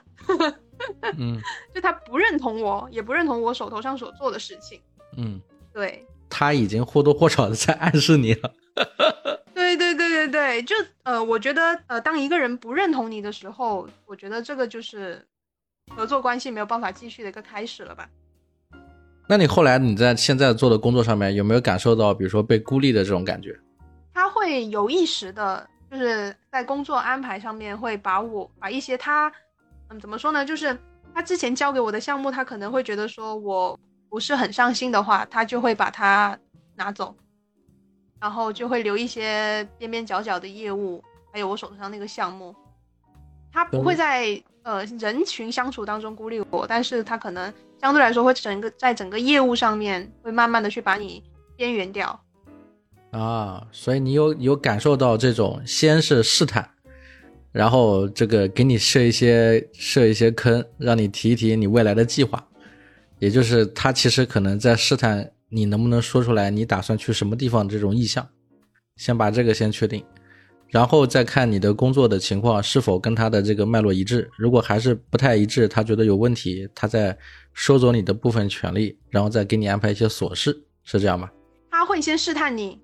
[1.18, 1.40] 嗯，
[1.74, 4.80] 就他不认同我，也不认同我手头上所做的事情。
[5.16, 5.40] 嗯，
[5.72, 8.52] 对，他已经或多或少的在暗示你了。
[9.54, 15.26] 对对对对对，就呃，我觉得呃，当一个人不认同你的时候，我觉得这个就是
[15.94, 18.08] 合作关系没有办法继续的一个开始了吧。
[19.28, 23.58] 那你后来你在现在做的工作上面有没有感受到，比如说被孤立的这种感觉？
[24.14, 29.32] 他会有意识的，就是在工作安排上面会把我把一些他，
[29.88, 30.44] 嗯，怎么说呢？
[30.44, 30.76] 就是
[31.14, 36.38] 他之前交给我的项目，他可能会觉得说我不是很上心的话，他就会把它
[36.74, 37.14] 拿走，
[38.20, 42.54] 然后就会留一些边边角角的业务，还有我手头上那个项目，
[43.52, 47.52] 他不会在呃人群相处当中孤立我，但是他可能。
[47.78, 51.22] 相对来说，会整个在整个业务上面会慢慢的去把你
[51.56, 52.18] 边缘掉，
[53.10, 56.66] 啊，所以你有有感受到这种先是试探，
[57.56, 62.46] 然后这个给你设一些设一些坑，让你提一提你未来的计划，
[63.18, 68.28] 也就是他其实可能在试探你能不能说出来你打算去什么地方这种意向，
[68.96, 70.04] 先把这个先确定。
[70.68, 77.16] 然后再看你的工作的情况是否跟他的这个脉络一致，如果还是不太一致，他觉得有问题，他再
[77.54, 81.30] 收走你的部分权利，然后再给你安排一些琐事，是这样吗？
[81.70, 82.78] 他会先试探你，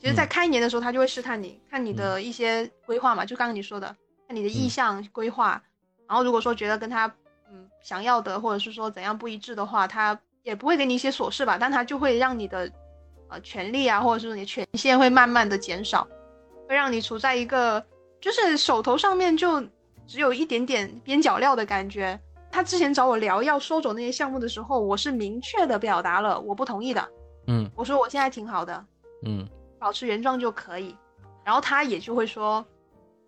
[0.00, 3.94] 其实，在开年的时候，他就会试探你，看你的一些规划嘛，就刚刚你说的，
[4.28, 5.60] 看你的意向规划，
[6.06, 7.06] 然后如果说觉得跟他
[7.50, 12.70] 嗯想要的，或者是说怎样不一致的话，他也不会给你一些琐事吧，但他就会让你的
[13.28, 16.06] 呃权利啊，或者是你的权限会慢慢的减少。
[16.68, 17.82] 会让你处在一个
[18.20, 19.58] 就是手头上面就
[20.06, 22.20] 只有一点点边角料的感觉。
[22.50, 27.08] 他之前找我聊要收走那些项目的时候，我是明确的表达了我不同意的。
[27.46, 28.84] 嗯，我说我现在挺好的，
[29.24, 30.94] 嗯，保持原状就可以。
[31.42, 32.62] 然后他也就会说，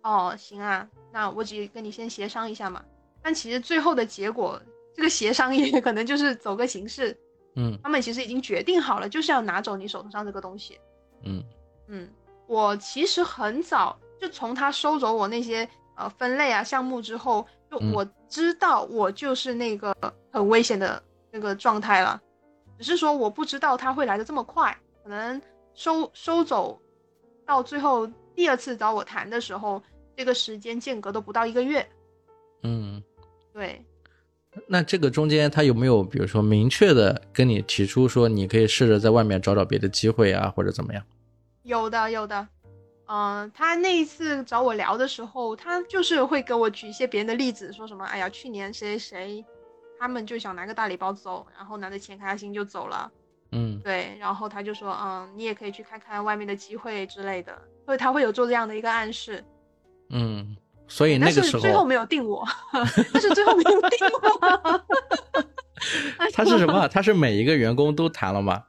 [0.03, 2.83] 哦，行啊，那我只跟你先协商一下嘛。
[3.21, 4.59] 但其实最后的结果，
[4.95, 7.15] 这个协商也 可能就是走个形式。
[7.55, 10.79] 嗯，他们其实已经决定好了，就是要拿走你手头上这个东西。
[11.23, 11.43] 嗯
[11.87, 12.09] 嗯，
[12.47, 19.93] 我其实很早就从他收走我那些呃分类啊项目之后，就我知道我就是那个
[20.31, 22.19] 很危险的那个状态了，
[22.77, 25.39] 只是说我不知道他会来的这么快，可能
[25.73, 26.81] 收收走
[27.45, 29.83] 到最后第二次找我谈的时候，
[30.15, 31.87] 这个时间间隔都不到一个月。
[32.63, 33.01] 嗯，
[33.53, 33.83] 对。
[34.67, 41.01] 那这个中间他有没有，比如说明确的跟你提出说，你可以试着在外面找找别的机会啊，或者怎么样？
[41.63, 42.47] 有的，有的。
[43.07, 49.43] 嗯，他那一次找我聊的时候，他就是会给我举一些别人的例子，说什么，哎呀，去年谁谁，
[49.99, 53.11] 他们就想拿个大礼包走，然后拿着钱开开心就走了。
[53.53, 54.17] 嗯，对。
[54.19, 59.43] 然后他就说，嗯，你也可以去看看外面的机会之类的，所以他会有做这样的一个暗示。
[60.11, 60.55] 嗯。
[60.87, 62.45] 所以那个时候最后没有定我，
[63.13, 64.83] 但是最后没有定我。
[66.33, 66.85] 他是什么？
[66.89, 68.61] 他是每一个员工都谈了吗？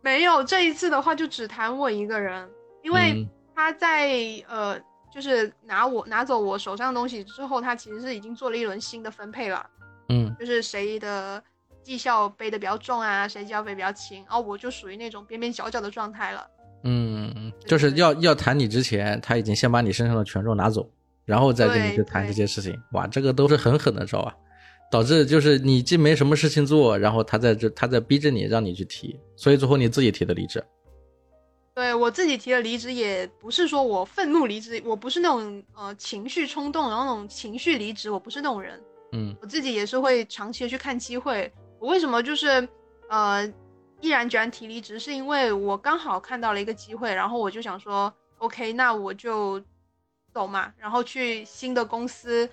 [0.00, 2.48] 没有，这一次的话就只谈我一个人，
[2.84, 4.12] 因为他在
[4.46, 4.78] 呃，
[5.12, 9.68] 就是拿我拿走我手上的东西之后，他其实是已经做了一轮新的分配了。
[10.08, 11.42] 嗯，就是谁的
[11.82, 16.46] 绩效背的比较重啊，谁绩效背比较轻，然后我就属于那种边边角角的状态了。
[16.82, 20.88] 嗯，就是要要谈你之前，他已经先把你身上的权重拿走。
[21.24, 24.32] 然后再跟你去谈这些事情，哇，这个都是很狠的招啊，
[24.92, 30.64] 导致就是你既没什么事情做，然后他在这他在逼着你让你去提，所以最后你自己提的离职。
[31.74, 38.80] 对我自己提的离职，也不是说我愤怒离职，我不是那种呃情绪冲动，然后那种情绪离职，我不是那种人。
[39.10, 41.52] 嗯，我自己也是会长期的去看机会。
[41.80, 42.68] 我为什么就是
[43.10, 43.52] 呃
[44.00, 49.62] 毅然决然提离职，是因为我刚好看到了一个机会，然后我就想说，OK，那我就。
[50.34, 52.46] 走嘛，然后去新的公司，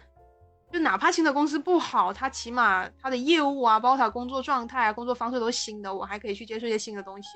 [0.72, 7.28] 就哪怕新的公司不好，它起码它的业务啊，包括他工作状态啊、工作方式都是新的，我还可以去接触一些新的东西，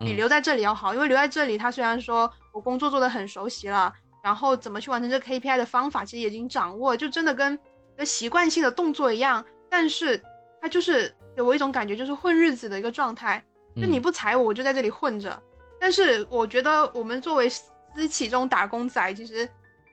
[0.00, 0.92] 比留在这里要好。
[0.92, 3.94] 因为留在这里，他虽然说我工作做的很熟悉了，
[4.24, 7.56] 然后怎么去完成这 KPI 的方法，其实已经掌握，就真的跟
[7.96, 10.20] 跟习惯性的动作一样，但是
[10.60, 13.40] 他就是给我一种感觉，就是混日子的一个状态，
[13.76, 15.42] 就你不裁我，我就在这里混着。
[15.80, 19.48] 但是我觉得我们作为私企这种打工仔，其实。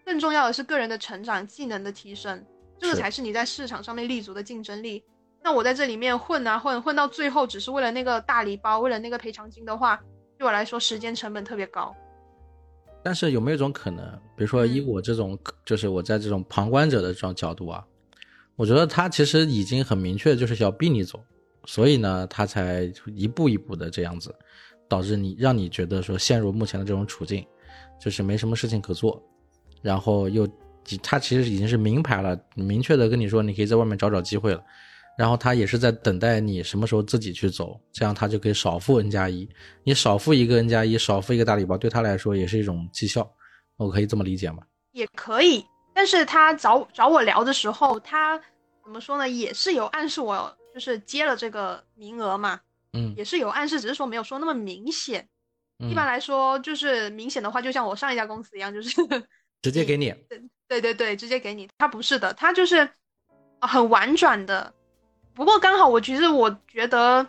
[0.06, 2.44] 更重要的是个人的成长、技能的提升，
[2.80, 5.04] 这个才是你在市场上面立足的竞争力。
[5.44, 10.02] 那我在这里面混啊混，混到最后只是为了那个大礼包，为了那个赔偿金的话，
[10.36, 11.96] 对我来说时间成本特别高。
[13.04, 14.04] 但是有没有一种可能，
[14.36, 17.86] 比如说以我这种，就是我在这种旁观者的这种角度啊，
[18.56, 21.24] 我觉得他其实已经很明确，就是要逼你走，
[21.66, 24.34] 所以呢，他才一步一步的这样子，
[24.88, 27.46] 导致你让你觉得说陷入目前的这种处境，
[28.00, 29.22] 就是没什么事情可做。
[29.82, 30.48] 然后又，
[31.04, 34.64] 他其实已经是明牌了，明确的跟你说，你可以在外面找找机会了。
[35.18, 39.48] 然后他也是在等待你什么时候自己去走，这样他就可以少付 N 加一。
[39.84, 43.30] 你少付一个 N 加一，少付一个大礼包，对他来说也是一种绩效。
[43.76, 44.64] 我可以这么理解吗？
[44.94, 48.38] 也可以，但是他找找我聊的时候，他
[48.82, 49.28] 怎么说呢？
[49.28, 52.62] 也是有暗示我就是接了这个名额嘛。
[52.94, 55.28] 嗯，也是有暗示，只是说没有说那么明显。
[55.80, 58.90] 一般来说，就是明显的话，就像我上一家公司一样，就是。
[59.62, 60.14] 直接给你，
[60.70, 61.68] 对对对，直接给你。
[61.78, 62.90] 他不是的，他就是
[63.60, 64.74] 很婉转的。
[65.34, 67.28] 不过刚好，我其实我觉得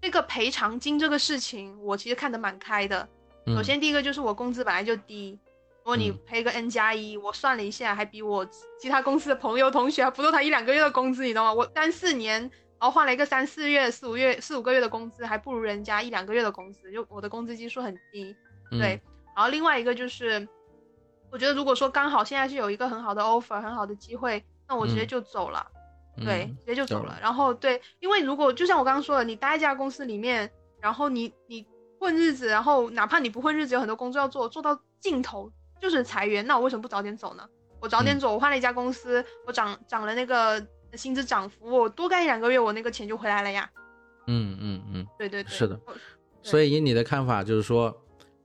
[0.00, 3.06] 这个赔偿金这个事情，我其实看得蛮开的。
[3.46, 5.38] 首先第一个就是我工资本来就低，
[5.78, 8.46] 如果你赔个 N 加一，我算了一下，还比我
[8.80, 11.52] 其他公司的朋友同学还不多他一两个月的工资，你知道吗？
[11.52, 18.34] 我三四年，然后换了一个三四月、四五月、四五个月的工资，还不如人家一两个月的工资，就我的工资基数很低。
[18.70, 19.00] 对，
[19.34, 20.48] 然后另外一个就是。
[21.30, 25.70] 我觉得如果说刚好现在是有一个很好的 offer，很好的机会，那我直接就走了，
[26.24, 27.18] 对，直接就走了。
[27.20, 31.66] 然后对，因为如果就像我刚刚说的，你待在这家公司里面，然后你你
[32.00, 37.46] 混日子，然后哪怕你不混日子，有很多工作要做，做到尽头就是裁员，那我为什么不早点走呢？
[37.78, 40.58] 我早点走，我换了一家公司，我涨涨了那个
[40.94, 43.70] 薪资涨幅，我多干一两个月，我那个钱就回来了呀。
[44.26, 45.78] 嗯嗯嗯，对对对，是的。
[46.42, 47.96] 所以以你的看法就是说。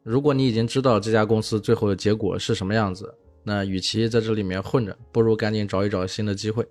[0.06, 6.68] 如果你已经知道这家公司最后的结果是什么样子，那与其在这里面混着，不如赶紧找一找新的机会，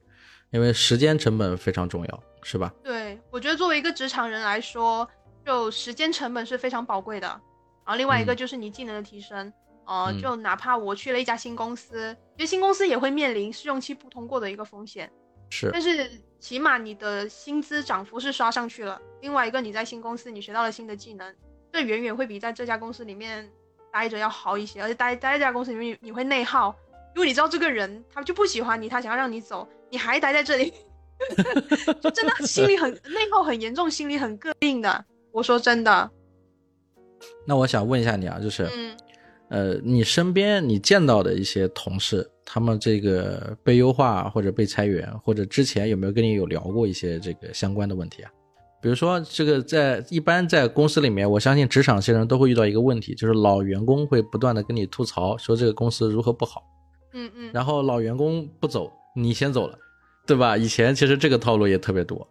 [0.50, 2.70] 因为时间成本非常重要，是吧？
[2.84, 5.08] 对，我觉得作为一个职场人来说，
[5.46, 7.26] 就时间成本是非常宝贵的。
[7.26, 9.50] 然后另外一个就是你技能的提升，
[9.86, 15.10] 呃，就哪怕我去了一家新公司，其实新公司也会面临试用期不通过的一个风险，
[15.52, 15.70] 是。
[15.70, 18.98] 但是起码你的薪资涨幅是刷上去了。
[19.20, 21.34] 另外一个你在新公司你学到了新的技能。
[21.70, 23.50] 这远远会比在这家公司里面
[23.90, 26.74] 待着要好一些，而且待待在这家公司里面，你会内耗，
[27.14, 30.72] 因为你知道这个人他就不喜欢你，他想要让你走，你还待在这里，
[32.02, 35.04] 就真的 心里很内耗很严重，心里很膈应的。
[35.30, 36.10] 我说真的。
[37.46, 38.96] 那我想问一下你啊，就是，嗯
[39.48, 48.30] 呃，你身边你见到的一些同事，他们这个被优化或者被裁员，或者之前有没有跟你有聊过一些这个相关的问题啊？
[48.82, 56.64] 比如说，这个在一般在公司里面，我相信职场新人都会遇到一个问题，就是老员工会不断的跟你吐槽，说这个公司如何不好，
[57.12, 59.78] 嗯嗯，然后老员工不走，你先走了，
[60.26, 60.56] 对吧？
[60.56, 62.26] 以前其实这个套路也特别多。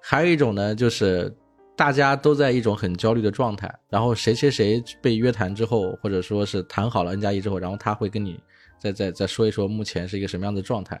[0.00, 1.36] 还有一种呢，就是
[1.76, 8.38] 大家都在一种很焦虑的状态，然后谁谁谁被约谈之后，或者说是谈好了 N 加一之后，然后他会跟你
[8.78, 11.00] 再再再说一说目前是一个什么样的状态，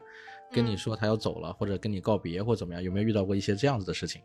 [0.50, 4.22] 跟你说他要走了，或者跟你告别或怎么样，有没有遇到过一些这样子的事情？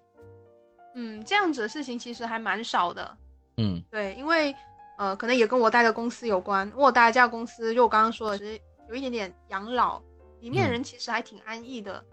[0.95, 3.18] 嗯，这样子的事情其实还蛮少的。
[3.58, 4.54] 嗯对，因为
[4.97, 6.72] 呃，可能也跟我待的公司有关。
[6.76, 10.01] 我待的这家公司，就我刚刚说的，其实有一点点养老，
[10.39, 12.04] 里面嗯人其实还挺安逸的。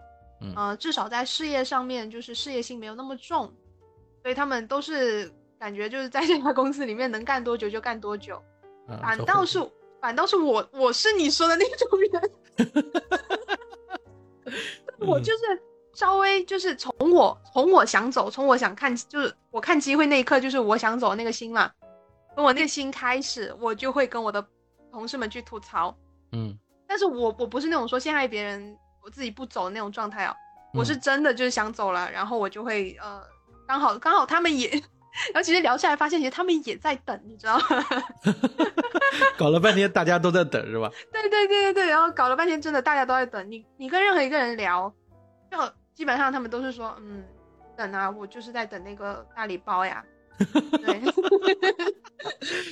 [0.41, 3.53] 嗯呃，至少在事业上面，就是事业心没有那么重，
[4.23, 8.41] 所以他们都是感觉就是在这家公司里面能干多久就干多久。
[8.87, 9.59] 嗯，反倒是
[10.01, 12.31] 反倒是我，我是你说的那种人，
[14.99, 15.23] 我嗯。
[15.23, 15.61] 就是
[15.93, 21.71] 稍微就是从我从我想走，从我想看，就是我看机会那一刻，就是我想走那个心嘛，
[22.33, 24.43] 从我那个心开始，我就会跟我的
[24.91, 25.95] 同事们去吐槽。
[26.31, 26.57] 嗯。
[26.87, 30.35] 但是我我不是那种说陷害别人，我自己不走的那种状态哦，
[30.73, 30.99] 我是嗯。
[30.99, 33.21] 真的就是想走了，然后我就会呃，
[33.67, 34.81] 刚好刚好他们也，
[35.33, 37.85] 然后其实聊下来发现，其实他们也在等，你知道吗？
[39.37, 40.89] 搞了半天大家都在等是吧？
[41.11, 43.65] 对对对对对，然后搞了半天，真的大家都在等你。
[43.77, 44.93] 你跟任何一个人聊，
[45.49, 45.57] 就
[45.93, 47.23] 基本上他们都是说，嗯，
[47.75, 50.03] 等啊，我就是在等那个大礼包呀。
[50.41, 50.99] 对，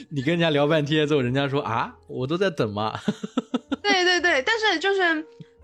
[0.10, 2.98] 你跟人家聊半天之后，人家说啊，我都在等嘛。
[3.84, 5.02] 对对对，但是就是，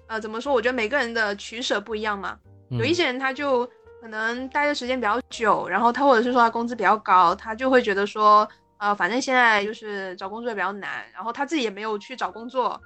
[0.07, 0.53] 呃，怎么说？
[0.53, 2.37] 我觉得每个人的取舍不一样嘛。
[2.69, 3.67] 有一嗯些人他就
[4.05, 8.47] 可能待的时间比较久，然后他或者是说他工资比较高，他就会觉得说，
[8.77, 12.79] 呃，反正现在就是找工作也比较难，然后他自己也没有去找工作。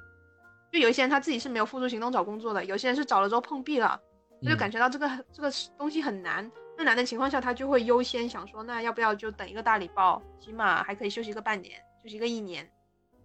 [0.71, 3.99] 就有一些人他自己是没有付出行动找工作的，有些人是找了之后碰壁了，
[4.41, 6.49] 他就嗯感觉到这个这个东西很难。
[6.77, 12.65] 那难的情况下，他就会优先想说，那要不要就等一个大礼包，起码还可以休息个半年，休息个一年。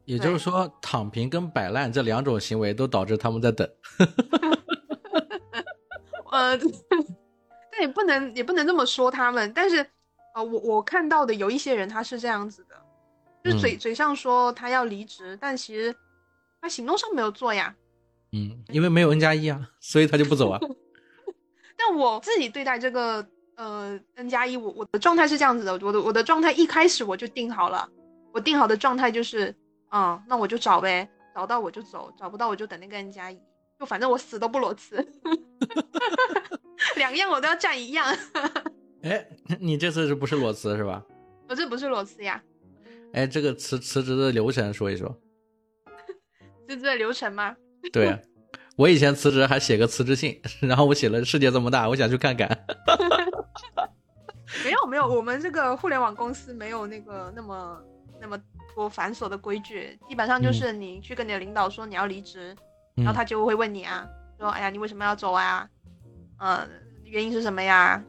[0.04, 3.68] 也就是说，躺平跟摆烂这两种行为都导致他们在等。
[6.32, 6.58] 呃，
[7.76, 9.84] 但也不能也不能这么说他们，但是
[10.34, 12.76] 呃，我我看到的有一些人他是这样子的，
[13.42, 15.94] 就是嘴、嗯嘴上说他要离职，但其实
[16.60, 17.74] 他行动上没有做呀。
[18.32, 20.58] 嗯，因为没有 N 加一啊， 所以他就不走啊。
[21.76, 27.88] 但我自己对待这个呃 N 加一，我我的状态是这样子的，我的我的状态一开始我就定好了，
[28.32, 29.54] 我定好的状态就是，
[29.90, 33.40] 嗯，那我就找呗，找到我就走，找不到我就等那个 N 加一，
[33.84, 34.96] 就反正我死都不裸辞，
[36.96, 38.06] 两样我都要占一样，
[39.02, 39.28] 哎，
[39.60, 41.04] 你这次是不是裸辞是吧？
[41.46, 42.42] 我这不是裸辞呀，
[43.12, 45.14] 哎，这个辞辞职的流程说一说。
[46.66, 47.54] 辞职的流程吗？
[47.92, 48.18] 对啊，
[48.78, 52.48] 我以前辞职还写个辞职信， 然后我写了世界这么大，我想去看看。
[54.64, 57.78] 没有没有，我们这个互联网公司没有那个那么
[58.18, 58.40] 那么
[58.74, 62.56] 多繁琐的规矩，基本上就是你去跟你的领导说你要离职，
[62.96, 64.06] 然后他就会问你啊，
[64.38, 65.68] 说哎呀你为什么要走啊？
[66.38, 66.66] 呃，
[67.04, 68.02] 原因是什么呀？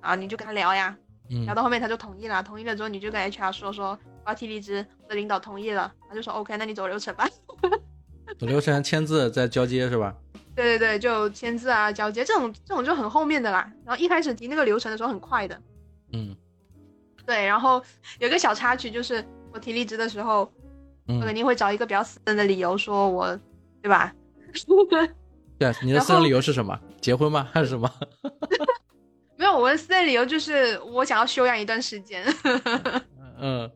[0.00, 0.96] 啊，你就跟他聊呀，
[1.30, 7.28] 嗯聊到后面他就同意了，同意了之后你就跟 HR 说说我要提离职，我的领导同意了，他就说 OK，那你走流程吧。
[8.38, 10.14] 走流程签字再交接是吧？
[10.54, 13.70] 对对对，就签字啊、交接这种这种就很后面的啦。
[13.84, 15.60] 然后一开始提那个流程的时候很快的，
[16.12, 16.36] 嗯
[17.26, 17.44] 对。
[17.46, 17.82] 然后
[18.18, 20.40] 有一个小插曲就是我提离职的时候，
[21.06, 23.38] 我肯嗯，定会找一个比较私人的理由说我，
[23.82, 24.14] 对吧？
[25.58, 26.78] 对啊，你的私人理由是什么？
[27.00, 27.48] 结婚吗？
[27.52, 27.90] 还是什么？
[29.36, 32.24] 没有，我的私人理由就是我想要休养一段时间。
[33.40, 33.70] 嗯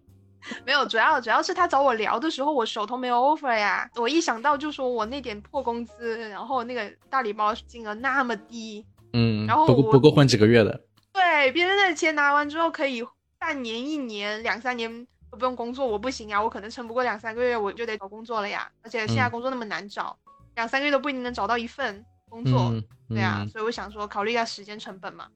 [0.67, 3.89] 没有，主要主要是他找我聊的时候，我手头没有 offer 呀。
[3.97, 10.79] 我一想到就说我那点破工资，然后那个大礼包金额那么低，嗯，然后我不够不够混几个月的。
[11.15, 13.03] 对别人的钱拿完之后可以
[13.39, 18.71] 半年、一年、两三年都不用工作，我不行呀，我可能撑不过两三个月，我就得找工作了呀。
[18.83, 20.15] 而且现在嗯工作那么难找，
[20.57, 25.27] 两三个月都不一定能找到一份工作，嗯，对啊，嗯所以我想说考虑一下时间成本嘛。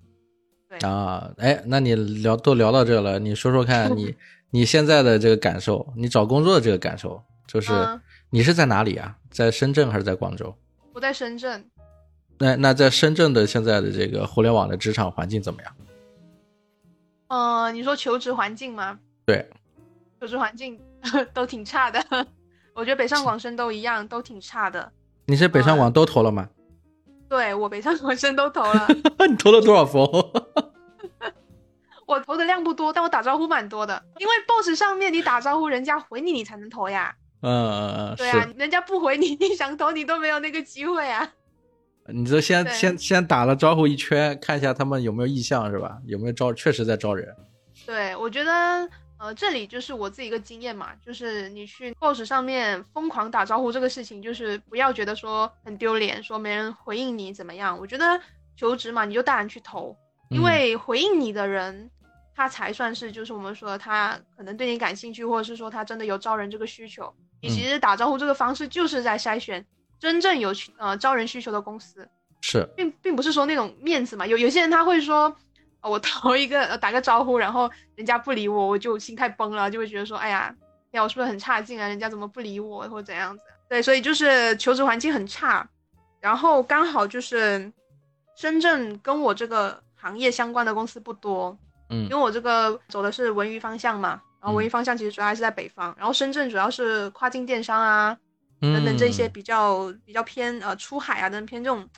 [0.69, 4.15] 对，啊，哎，那你聊都聊到这了，你说说看你
[4.51, 8.01] 你现在的这个感受，你找工作的这个感受，就是嗯
[8.31, 9.17] 你是在哪里啊？
[9.31, 10.55] 在深圳还是在广州？
[10.93, 11.65] 我在深圳，
[12.39, 15.77] 那那在深圳的现在的这个互联网的职场环境怎么样？
[17.29, 18.99] 呃，你说求职环境吗？
[19.25, 19.49] 对，
[20.21, 20.79] 求职环境
[21.33, 22.05] 都挺差的，
[22.75, 24.93] 我觉得北上广深都一样，都挺差的。
[25.29, 26.49] 你是北上嗯广都投了吗？
[27.29, 28.89] 对我北上广深都投了。
[29.29, 30.03] 你投了多少封？
[32.07, 34.03] 我投的量不多，但我打招呼蛮多的。
[34.19, 37.15] 因为 boss 上面你打招呼，人家回你，你才能投呀。
[37.43, 41.31] 嗯嗯嗯，对啊，人家不回你， 你想投你都没有那个机会啊。
[42.07, 45.99] 你这先先先打了招呼一圈，看一下他们有没有意向是吧？
[46.07, 46.51] 有没有招？
[46.55, 47.29] 确实在招人。
[47.85, 48.89] 对，我觉得
[49.19, 57.79] 呃，这里就是我自己一个经验嘛，就是你去 boss 上面疯狂打招呼这个事情，就是不要觉得说很丢脸，说没人回应你怎么样？
[57.79, 58.21] 我觉得
[58.57, 59.97] 求职嘛，你就大胆去投，
[60.31, 61.91] 因为回应你的人。
[62.41, 67.13] 他才算是，就是我们说他可能对你感兴趣，或者是说他真的有招人这个需求。
[67.43, 69.67] 你其实打招呼这个方式就是在筛选
[69.99, 72.09] 真正有呃招人需求的公司，
[72.41, 74.25] 是，并并不是说那种面子嘛。
[74.25, 75.37] 有有些人他会说，
[75.83, 80.55] 我投一个呃打个招呼，然后人家不理我，我就心态崩了，就会觉得说，哎呀，
[80.93, 81.87] 呀我是不是很差劲啊？
[81.87, 83.43] 人家怎么不理我，或者怎样子？
[83.69, 85.69] 对，所以就是求职环境很差，
[86.21, 87.71] 然后刚好就是
[88.35, 91.57] 深圳跟我这个行业相关的公司不多。
[91.91, 98.15] 嗯，因为我这个走的是文娱方向嘛，然后文娱方向其实主要还是在北方，然后深圳主要是跨境电商啊，
[98.61, 101.89] 等等这些比较比较偏呃出海啊等偏这种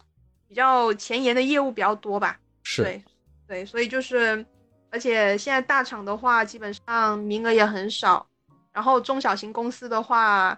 [0.47, 2.39] 比较前沿的业务比较多吧。
[2.63, 3.03] 是，对，
[3.51, 4.47] 对，所以就是，
[4.93, 8.25] 而且现在大厂的话基本上名额也很少，
[8.73, 10.57] 然后中小型公司的话，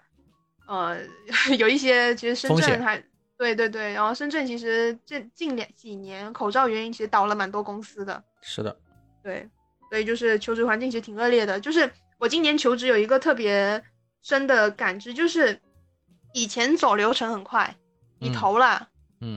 [0.68, 0.98] 呃，
[1.58, 3.02] 有一些其实深圳还，
[3.38, 8.22] 对对对，然后深圳其实这近两几年口罩原因其实倒了蛮多公司的。
[8.42, 8.76] 是的。
[9.22, 9.48] 对，
[9.88, 11.58] 所以就是求职环境其实挺恶劣的。
[11.58, 13.82] 就是我今年求职有一个特别
[14.20, 15.58] 深的感知，就是
[16.34, 17.74] 以前走流程很快，
[18.18, 18.91] 你投了，嗯，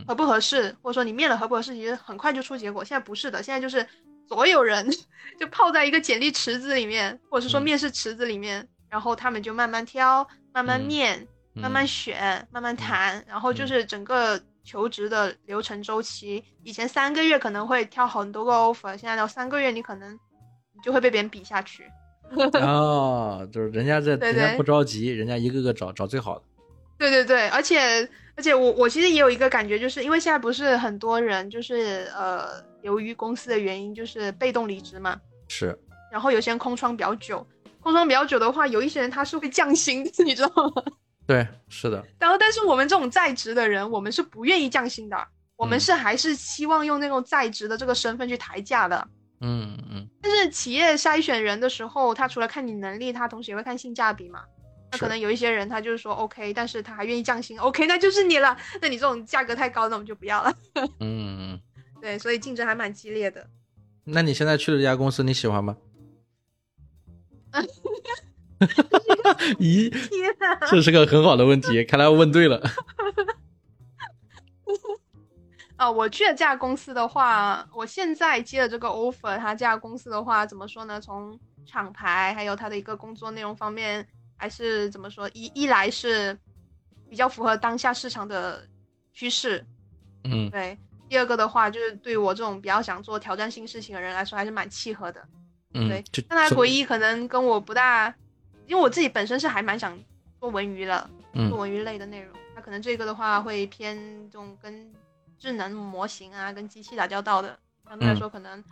[0.08, 2.84] 合不合适，或者说你面了合不合适，其实很快就出结果。
[2.84, 3.86] 现在不是的，现在就是
[4.28, 4.90] 所有人
[5.40, 14.42] 就泡在一个简历池子里面，或者是说面试池子里面，然后他们就慢慢挑，慢慢面，慢慢选，慢慢谈，然后就是整个。
[14.68, 21.84] 求职的流程周期，以前三个月可能会挑很多个 offer，现在到三个月你可能你就会被别人比下去。
[22.54, 26.46] 哦，就是人家这 人家不着急，人家一个个找找最好的。
[27.10, 35.20] 对对对，而且而且我我其实也有一个感觉，就是因为现在不是很多人就是呃由于公司的原因就是被动离职嘛。
[35.48, 35.78] 是。
[36.12, 37.46] 然后有些人空窗比较久，
[37.82, 40.84] 空窗比较久的话，有一些人他是会降薪，你知道吗？
[41.28, 42.06] 对，是的。
[42.20, 45.18] 然后，但是我们这种在职的人，我们是不愿意降薪的，
[45.58, 49.08] 我们是还是希望用那种在职的这个身份去抬价的。
[49.42, 50.08] 嗯嗯。
[50.22, 54.42] 但是企业筛选人的时候，他除了看你能力，他同时也会看性价比嘛。
[54.96, 58.58] 那可能有一些人，他就是说 OK，但是他还愿意降薪，OK，那就是你了。
[58.82, 60.54] 那你这种价格太高，那我们就不要了。
[61.00, 61.60] 嗯。
[62.02, 63.48] 对，所以竞争还蛮激烈的。
[64.04, 65.76] 那你现在去的这家公司你喜欢吗？
[69.60, 69.92] 咦，
[70.70, 72.62] 这是个很好的问题，看来我问对了。
[75.78, 81.02] 啊，我去的这家公司的话，我现在接的这个 offer，他这家公司的话，怎么说呢？
[81.02, 84.08] 从厂牌还有他的一个工作内容方面，
[84.38, 85.30] 还是怎么说？
[85.34, 86.38] 一一来是
[87.10, 88.68] 比较符合当下市场的
[89.14, 89.66] 趋势，
[90.24, 90.78] 嗯，对。
[91.08, 95.24] 第二个的话，就是对我这种比较想做挑战性事情的人来说，还是蛮契合的。
[95.74, 96.04] 嗯，对。
[96.28, 98.14] 但他唯一可能跟我不大。
[98.68, 99.96] 因为我自己本身是还蛮想
[100.40, 101.08] 做文娱的，
[101.50, 102.36] 做文娱类的内容。
[102.56, 103.96] 那可能这个的话会偏
[104.32, 104.92] 这种跟
[105.38, 108.64] 智能模型啊、跟机器打交道的，相对来说可能。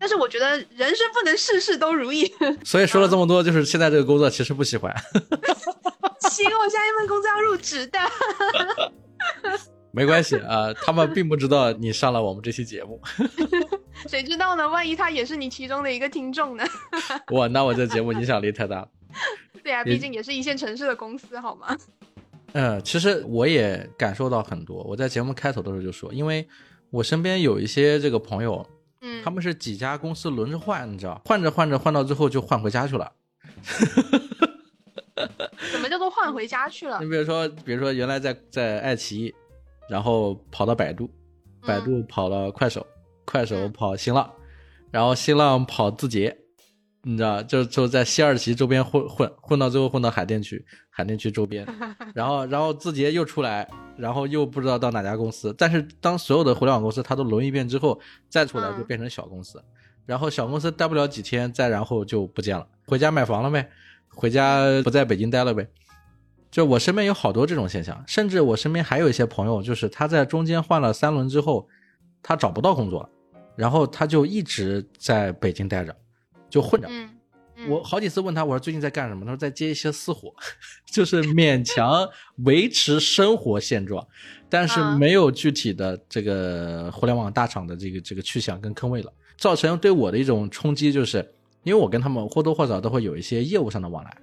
[0.00, 2.32] 但是我觉得人生不能事事都如意。
[2.64, 4.90] 所以说了这么多，就是现在这个工作其实不喜欢。
[6.30, 7.98] 行，我下一份工作要入职的。
[9.92, 12.98] 没关系啊，他们并不知道你上了我们这期节目。
[14.08, 14.66] 谁知道呢？
[14.66, 16.64] 万一他也是你其中的一个听众呢？
[17.32, 18.88] 哇，那我这节目影响力太大了。
[19.62, 21.76] 对啊，毕竟也是一线城市的公司，好吗？
[22.52, 24.82] 嗯，其实我也感受到很多。
[24.84, 26.48] 我在节目开头的时候就说，因为
[26.90, 28.64] 我身边有一些这个朋友，
[29.20, 33.12] 嗯，他们是几家公司轮着换，你知道，换着换着换到最后就换回家去了。
[35.70, 36.98] 怎么叫做换回家去了？
[37.02, 39.34] 你比如说，比如说原来在在爱奇艺，
[39.88, 41.10] 然后跑到百度，
[41.62, 42.86] 百度跑了快手，
[43.24, 44.30] 快手跑新浪，
[44.90, 46.36] 然后新浪跑字节。
[47.02, 51.66] 你知道，就就在西二旗周边混混混到最后混到海淀区，海淀区周边，
[52.14, 55.54] 然后然后字节又出来，然后又不知道到哪家公司。
[55.56, 57.98] 但是当所有的互联网公司它都轮一遍之后，
[58.28, 59.62] 再出来就变成小公司，
[60.04, 63.70] 然后小公司待不了几天，再然后就不见了，回家买房了呗，
[64.08, 65.66] 回家不在北京待了呗。
[66.50, 71.66] 就我身边有好多这种现象，甚至我身边还有一些朋友，就是他在中间换了三轮之后，
[72.22, 73.08] 他找不到工作了，
[73.56, 75.96] 然后他就一直在北京待着。
[76.50, 77.08] 就混着，嗯
[77.68, 79.22] 我好几次问他，我说最近在干什么？
[79.22, 80.34] 他说在接一些私活，
[80.90, 82.08] 就是勉强
[82.46, 84.06] 维持生活现状，
[84.48, 91.18] 但是没有具体的这个互联网大厂的这个这个去向跟坑位了，造成对我的一种冲击，就是
[91.62, 94.16] 因为我跟他们或多或少都会有一些业务上的往来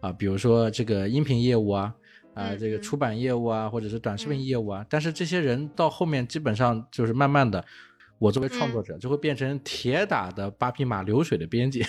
[0.00, 1.94] 啊，比如说这个音频业务啊，
[2.32, 7.62] 啊这个出版业务啊，或者是短视频业务啊，但是这些人到后面基本上就是慢慢的。
[8.18, 11.84] 我作为创作者，就会变成铁打的八匹马流水的编辑，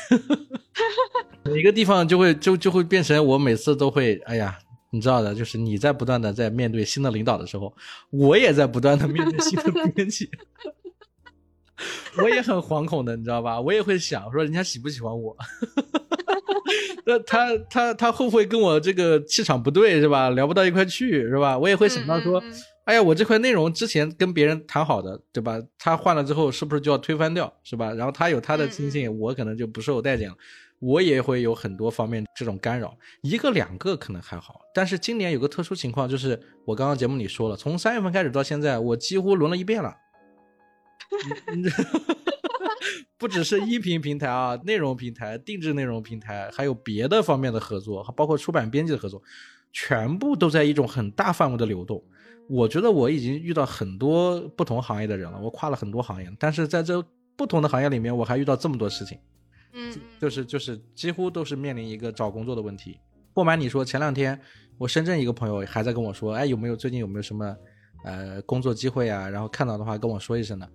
[1.43, 4.57] 每个地方就会就就会变成我每次都会，哎呀，
[4.91, 7.73] 你知道的，就是你在不断的在面对新的领导的时候，
[8.11, 10.29] 我也在不断的面对新的编辑，
[12.21, 13.59] 我也很惶恐的，你知道吧？
[13.59, 15.35] 我也会想说，人家喜不喜欢我？
[17.05, 20.29] 那他他他会不会跟我这个气场不对，是吧？
[20.29, 21.57] 聊不到一块去，是吧？
[21.57, 22.43] 我也会想到说。
[22.89, 25.61] 哎呀，我这块内容之前跟别人谈好的，对吧？
[25.77, 27.93] 他换了之后，是不是就要推翻掉，是吧？
[27.93, 30.35] 然后他有他的亲信，我可能就不受待见了，
[30.79, 32.97] 我也会有很多方面这种干扰。
[33.21, 39.95] 一个两个可能还好，但是今年有个特殊情况，就是我刚刚节目里说了，从三月份开始到现在，我几乎轮了一遍了。
[43.19, 49.21] 不只是音频平台啊，内容平台、定制内容平台，还有别的方面的合作，包括出版编辑的合作，
[49.71, 52.03] 全部都在一种很大范围的流动。
[52.49, 56.99] 我觉得我已经遇到很多不同行业的人了，我跨了很多行业，但是在这
[57.37, 59.19] 不同的行业里面，我还遇到这么多事情，
[59.73, 62.99] 嗯，就是就是几乎都是面临一个找工作的问题。
[63.35, 64.37] 不瞒你说，前两天
[64.79, 67.55] 我深圳一个朋友还在跟我说，哎，有没有最近有没有什么
[68.03, 69.29] 呃工作机会啊？
[69.29, 70.67] 然后看到的话跟我说一声呢。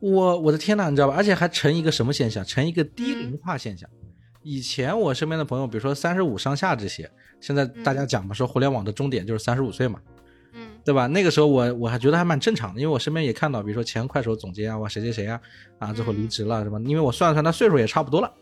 [0.00, 1.14] 我我的天呐，你知道吧？
[1.14, 2.42] 而且还成一个什么现象？
[2.42, 3.88] 成一个低龄化现象。
[4.42, 10.00] 以前我身边的朋友，比如说三十五上下这些，现在大家讲嘛，说互联网的终点就是三十五岁嘛。
[10.86, 11.08] 对吧？
[11.08, 15.40] 那个时候我我还觉得还蛮正常的，因为我身边也看到，比如说前快手总监啊，哇谁谁谁啊，
[15.80, 16.80] 啊最后离职了什么？
[16.82, 18.32] 因为我算了算，他岁数也差不多了，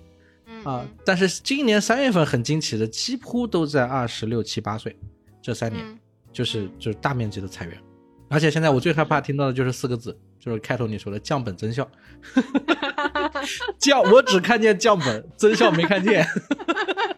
[0.62, 0.86] 啊。
[1.06, 4.94] 但是今年三月份很惊奇的，几乎都在二十六七八岁，
[5.40, 5.98] 这三年
[6.34, 7.78] 就是就是大面积的裁员，
[8.28, 11.90] 而且现在我最害怕听到的就是四个字，就是开头你说的降本增效，
[13.80, 16.26] 降我只看见降本增效没看见。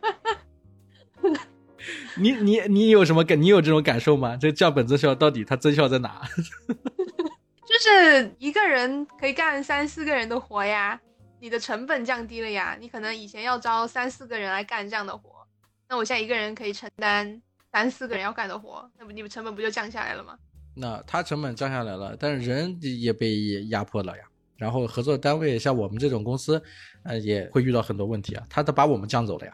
[2.19, 3.41] 你你你有什么感？
[3.41, 4.37] 你有这种感受吗？
[4.37, 6.23] 这降本增效到底它增效在哪？
[7.67, 10.99] 就是一个人可以干三四个人的活呀，
[11.41, 12.77] 你的成本降低了呀。
[12.81, 15.47] 你可能以前要招三四个人来干这样的活，
[15.89, 17.43] 那我现在一个人可以承担
[17.73, 20.39] 三四个人要干的活，那不你们成本不就降下来了吗？
[20.75, 24.25] 那他成本降下来了，但是人也被压迫了呀。
[24.57, 26.63] 然后合作单位像我们这种公司，
[27.03, 28.45] 呃，也会遇到很多问题啊。
[28.49, 29.53] 他都把我们降走了呀。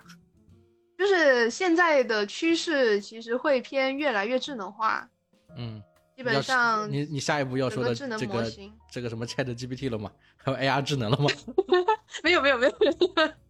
[1.03, 5.09] 就是现在的趋势，其实会偏越来越智能化。
[5.57, 5.83] 嗯，
[6.17, 8.45] 基本上你你下一步要说的这个
[8.89, 10.13] 这个什么 Chat GPT 了吗？
[10.37, 11.29] 还有 AR 智能了吗？
[12.23, 12.73] 没有没有没有。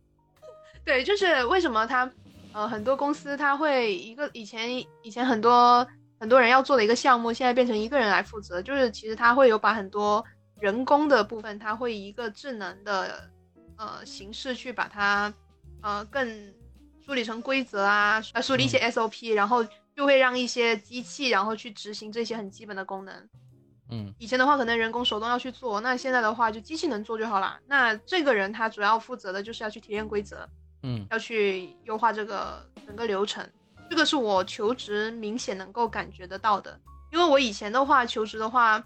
[0.82, 2.10] 对，就是为什么他
[2.54, 5.86] 呃很多公司他会一个以前以前很多
[6.18, 10.24] 很多人要做的一个项目，现在变成一个人来负责，就是其实他会有把很多
[10.58, 13.30] 人工的部分，他会以一个智能的
[13.76, 15.30] 呃形式去把它
[15.82, 16.54] 呃更。
[17.12, 19.62] 梳理成规则啊，呃，梳理一些 SOP，然后
[19.94, 23.14] 就会让一些机器，然后去执行这些很基本的功能。
[23.90, 27.60] 嗯，以前的话可能人工手动要去做，那现在的话就机器能做就好了。
[27.66, 30.48] 那这个人他主要负责的就是要去提炼规则，
[30.84, 33.46] 嗯，要去优化这个整个流程。
[33.90, 36.80] 这个是我求职明显能够感觉得到的，
[37.12, 38.82] 因为我以前的话求职的话，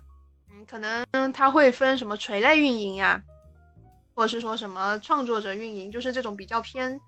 [0.50, 3.22] 嗯，可能他会分什么垂类运营呀，
[4.16, 7.00] 或者是说什么创作者运营，就是这种比较偏。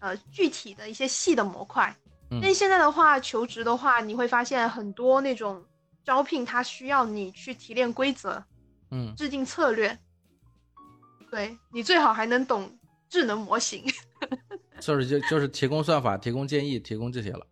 [0.00, 1.94] 呃，具体的一些细的模块，
[2.42, 5.64] 但现在的话，求职的话，你会发现很多那种
[6.04, 8.42] 招聘，它需要你去提炼规则，
[8.90, 9.98] 嗯，制定策略，
[11.30, 12.70] 对你最好还能懂
[13.08, 13.84] 智能模型，
[14.80, 17.46] 就是就就是提供算法、提供建议、提供这些了。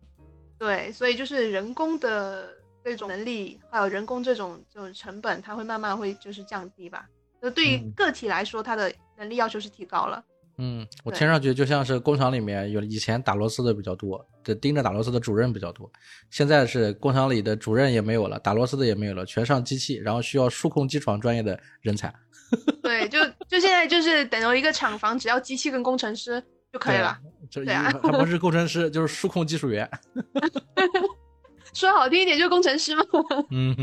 [0.57, 7.07] 对，所以就是人工的这种能力，还有人工这种这种成本，它会慢慢会就是降低吧。
[7.41, 10.23] 就对于个体来说，它的能力要求是提高了。
[10.57, 15.91] 嗯，我听上去就像是工厂里面有以前打螺丝的比较多，这盯着打螺丝的主任比较多。
[16.29, 22.13] 现在是工厂里的主任也没有了，打螺丝的也没有了，全上机器，然后需要数控机床专业的人才。
[22.81, 26.41] 对，就就现在就是等于一个厂房，只要机器跟工程师
[26.71, 27.17] 就可以了。
[27.51, 29.89] 对啊，他不是工程师，就是数控技术员。
[31.73, 33.03] 说好听一点，就是工程师嘛。
[33.51, 33.75] 嗯，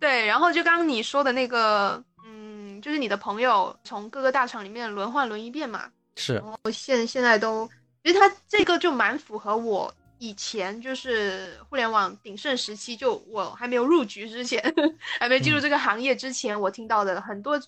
[0.00, 0.24] 对。
[0.24, 5.90] 然后就刚刚你说的那个，嗯，就是你的朋友从各个大厂里面轮换轮一遍嘛。
[6.18, 7.68] 是，然后现现在都，
[8.02, 14.60] 其实它这个就蛮符合我以前就是互联网鼎盛时期，就我还没有入局之前，
[15.20, 17.60] 还没进入这个行业之前，我听到的很多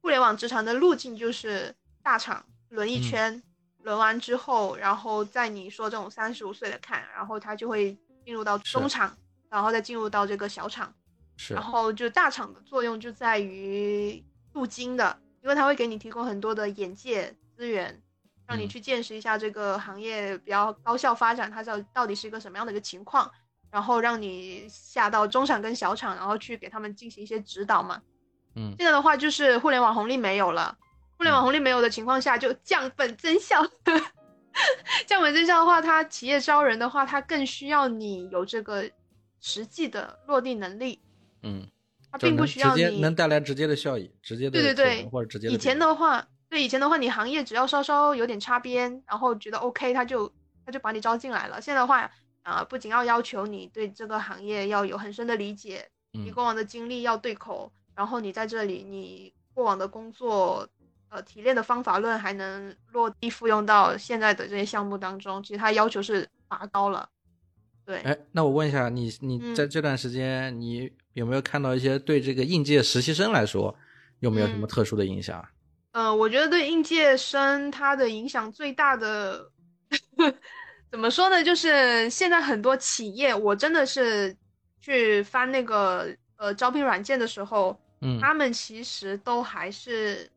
[0.00, 3.42] 互联网职场的路径就是大厂轮一圈，
[3.82, 9.12] 轮完之后，然后在你说这种三十五岁的看，然后他就会进入到中场，
[9.50, 10.94] 然后再进入到这个小厂。
[11.36, 11.54] 是。
[11.54, 14.22] 然后就大厂的作用就在于
[14.52, 18.00] 镀金的，因为它会给你提供很多的眼界资源，
[18.46, 23.28] 让你去见识一下这个行业比较高效发展，它到到底是一个什么样的一个情况，
[23.68, 28.00] 然后让你下到中厂跟小厂，然后去给他们进行一些指导嘛。
[28.54, 28.72] 嗯。
[28.78, 30.78] 现在的话就是互联网红利没有了。
[31.16, 33.60] 互联网红利没有的情况下，就降本增效。
[35.04, 38.88] 降本增效的话，它企业招人的话，它更需要你有这个
[39.40, 41.00] 实际的落地能力。
[41.42, 41.66] 嗯，
[42.12, 45.48] 它并不需要你能带来直接的效益，直接的对对对，或者直接。
[45.48, 50.32] 以前的话，对以前的话，你行业只要稍稍有点擦边，然后觉得 OK，他就
[50.64, 51.60] 他就把你招进来了。
[51.60, 52.10] 现在的话，
[52.42, 60.68] 啊，不仅要要求你对这个行业要有很深的理解，你过往的经历要对口，然后你在这里你过往的工作。
[61.10, 67.08] 呃，提炼的方法论还能落地复用到现在的这些项目当中，其实它要求是拔高了。
[67.86, 73.74] 对，哎，那我问一下你，你在这段时间，你有没有看到一些对这个应届实习生来说，
[74.20, 75.42] 有没有什么特殊的影响？
[75.92, 79.50] 呃，我觉得对应届生他的影响最大的，
[80.90, 81.42] 怎么说呢？
[81.42, 84.36] 就是现在很多企业，我真的是
[84.80, 90.30] 去翻那个呃招聘软件的时候，嗯，他们其实都还是。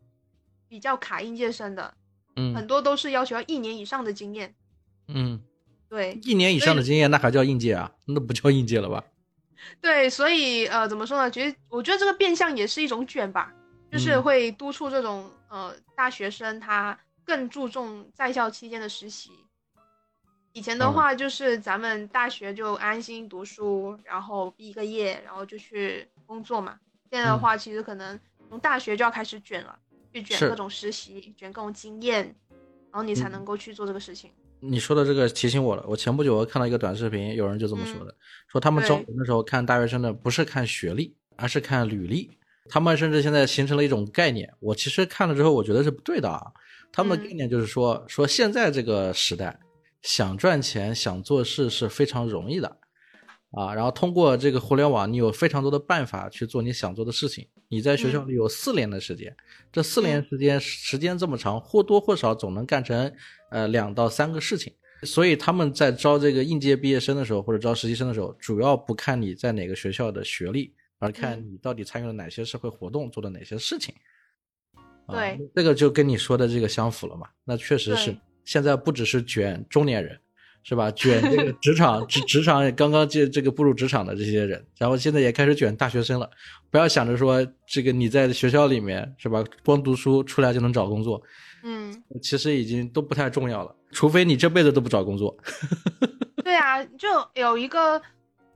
[0.71, 1.93] 比较卡应届生的，
[2.37, 4.55] 嗯，很多都是要求要一年以上的经验，
[5.09, 5.41] 嗯，
[5.89, 7.91] 对，一年以上的经验那还叫应届啊？
[8.05, 9.03] 那不叫应届了吧？
[9.81, 11.29] 对，所以呃，怎么说呢？
[11.29, 13.53] 其实我觉得这个变相也是一种卷吧，
[13.91, 19.29] 就是会督促这种呃大学生他更注重在校期间的实习。
[20.53, 26.79] 以前的话就是咱们大学就安心读书，然后毕一个业，然后就去工作嘛。
[27.09, 29.77] 现在的话，其实可能从大学就要开始卷了。
[30.13, 32.25] 去卷各种实习，卷各种经验，
[32.91, 34.29] 然后你才能够去做这个事情。
[34.59, 38.13] 你说的这个提醒我了，我前不久我看到一个短视频，有人就这么说的，
[38.49, 42.29] 说他们招人的时候看大学生的不是看学历，而是看履历。
[42.71, 46.41] 他们甚至现在形成了一种概念，我其实看了之后，我觉得是不对的啊。
[46.91, 49.59] 他们的概念就是说，说现在这个时代，
[50.01, 52.77] 想赚钱、想做事是非常容易的。
[53.51, 57.45] 啊，然后通过这个互联网，你有非常多的办法去做你想做的事情。
[57.67, 59.35] 你在学校里有四年的时间，
[59.73, 63.13] 这四年时间时间这么长，或多或少总能干成
[63.49, 64.73] 呃两到三个事情。
[65.03, 73.93] 所以他们在招这个应届毕业生的时候，或者招实习生的时候，主要不看你在哪个学校的学历，而看你到底参与了哪些社会活动，做了哪些事情。
[75.07, 77.27] 对，这个就跟你说的这个相符了嘛？
[77.43, 80.17] 那确实是，现在不只是卷中年人。
[80.63, 80.91] 是吧？
[80.91, 86.29] 卷这个 职场职职场刚刚进这个步入职场的这些人，然后现在也开始卷大学生了。
[86.69, 91.19] 不要想着说这个你在学校里面是吧，光读书出来就能找工作，
[91.63, 91.91] 嗯，
[92.21, 93.75] 其实已经都不太重要了。
[93.91, 95.35] 除非你这辈子都不找工作。
[96.45, 97.99] 对啊，就有一个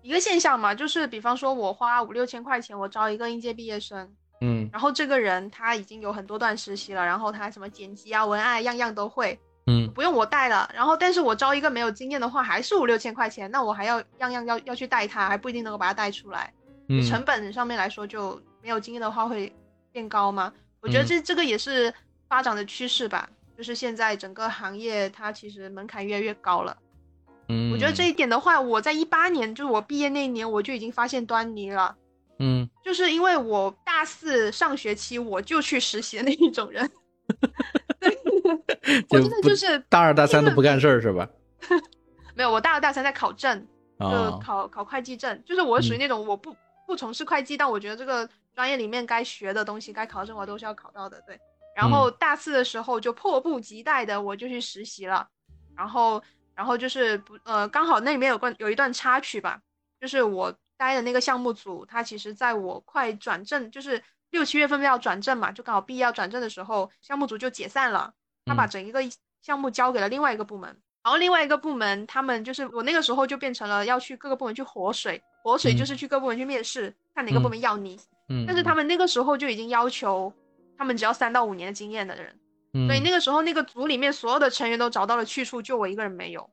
[0.05, 4.07] 一个现象嘛，就是比方说我花五六千块钱，我招一个应届毕业生，
[4.41, 9.39] 嗯，然后这个人他已经有很多段实习了，然后他什么剪辑啊、文案样样都会。
[9.65, 16.53] 嗯，不用我带了，然后但是我招一个没有经验的话，还是五六千块钱，那我还要样样要要去带他，还不一定能够把他带出来。
[16.87, 19.51] 嗯，成本上面来说，就没有经验的话会
[19.91, 20.53] 变高吗？
[20.81, 21.91] 我觉得这这个也是
[22.29, 23.27] 发展的趋势吧，
[23.57, 26.77] 就是现在整个行业它其实门槛越来越高了。
[27.47, 31.95] 嗯，我觉得这一点的话，我在一八年，就是我毕业那一年，我就已经发现端倪了。
[32.39, 36.89] 嗯，就是因为我大四上学期我就去实习的那一种人。
[39.09, 41.27] 我真的就是大二大三都不干事儿是吧？
[42.35, 43.65] 没有，我大二大三在考证，
[43.99, 45.41] 就考考会计证。
[45.45, 51.19] 就是我属于那种我不不从事会计，但我觉得这个专业里面该学的东西、该考的证我都是要考到的。
[51.25, 51.39] 对，
[51.75, 55.27] 然后大四的时候就迫不及待的我就去实习了，
[55.75, 56.21] 然后
[56.55, 59.59] 然后就是不呃刚好那里面有关有一段插曲吧，
[59.99, 64.01] 就是我待的那个项目组，他其实在我快转正，就是
[64.31, 68.13] 六七月份要转正嘛，就刚好毕业要转正的时候，项目组就解散了。
[68.45, 69.01] 他把整一个
[69.41, 70.69] 项目交给了另外一个部门，
[71.03, 77.99] 然后另外一个部门他们就是我那个时候就变成了要去各个部门去活水，活水就是去各部门去面试，看哪个部门要你。
[78.29, 78.45] 嗯。
[78.45, 80.31] 但是他们那个时候就已经要求
[80.77, 82.37] 他们只要三到五年的经验的人，
[82.87, 86.49] 所以那个时候那个组里面所有的成员都找到了去处，就我一个人没有。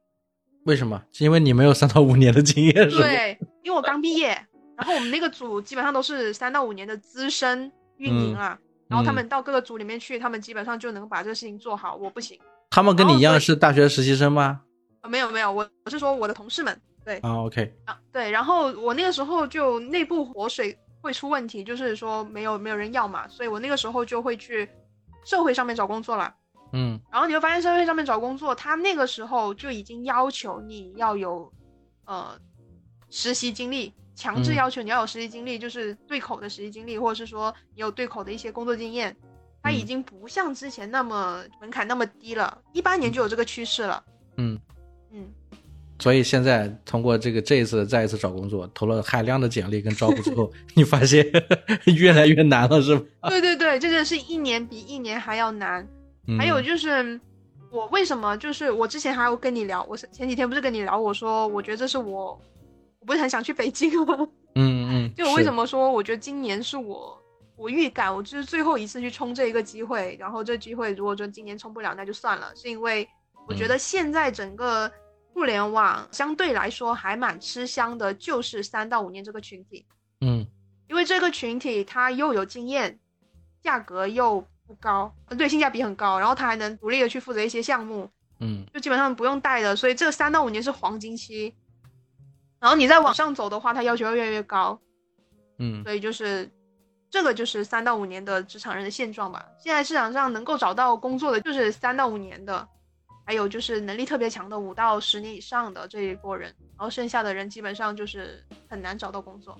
[0.64, 1.02] 为什么？
[1.12, 3.02] 是因为你没有三到五年的经验是吗？
[3.02, 4.28] 对，因为我刚毕业，
[4.76, 8.58] 然后我们那个组基本上都是三到五年的资深运营啊。
[8.88, 11.96] 然后他们到各个组里面去，他们基本上就能把这个事情做好。
[11.96, 12.38] 我不行。
[12.70, 14.60] 他们跟你一样是大学实习生吗？
[15.00, 16.78] 啊，没有没有，我我是说我的同事们。
[17.04, 18.30] 对啊，OK 啊，对。
[18.30, 24.68] 然后我那个时候就内部活水会出问题，就是说没有没有人要嘛，所以我那个时候就会去
[25.24, 26.34] 社会上面找工作了。
[26.72, 31.52] 嗯，然后你会发现社会上面找工作，他那个时候就已经要求你要有，
[32.06, 32.38] 呃，
[33.10, 39.16] 实习经历，强制要求你要有实习经历，就是对口的实习经历，或者是说你有对口的一些工作经验。
[39.64, 44.02] 他已经不像之前那么门槛那么低了，一八年就有这个趋势了。
[44.36, 44.58] 嗯
[45.12, 45.32] 嗯，
[46.02, 51.24] 所以现在通过这个这一次再一次找工作，投了海量的简历跟招股之后， 你发现
[51.96, 53.28] 越来越难了，是吧？
[53.30, 55.86] 对对对，这个是一年比一年还要难。
[56.36, 57.20] 还有就是
[57.70, 62.40] 我为什么就是我之前还有跟你聊，我是前几天不是跟你聊，我说我觉得这是我
[62.98, 64.28] 我不是很想去北京吗？
[64.56, 67.16] 嗯嗯，就我为什么说我觉得今年是我。
[67.54, 72.50] 我预感，我就是最后一次去冲这一个机会，然后这机会如果说今年冲不了，那就算了。
[72.56, 73.06] 是因为
[73.46, 74.90] 我觉得现在整个
[75.32, 79.86] 互联网相对来说还蛮吃香的，就是三到五年这个群体。
[80.20, 80.46] 嗯，
[80.88, 82.98] 因为这个群体他又有经验，
[83.62, 88.08] 价格又不高，对，性价比很高，然后他还能独立的去负责一些项目，
[88.40, 89.74] 嗯，就基本上不用带的。
[89.74, 91.54] 所以这三到五年是黄金期。
[92.60, 94.80] 然后你再往上走的话，他要求要越来越高。
[95.58, 96.50] 嗯，所以就是。
[97.12, 99.46] 这个就是三到五年的职场人的现状吧。
[99.58, 102.66] 现在市场上能够找到工作的就是三到五年的，
[103.32, 109.58] 还有就是能力特别强的五到十年以上的这一波人，然后剩下的人基本上就是很难找到工作。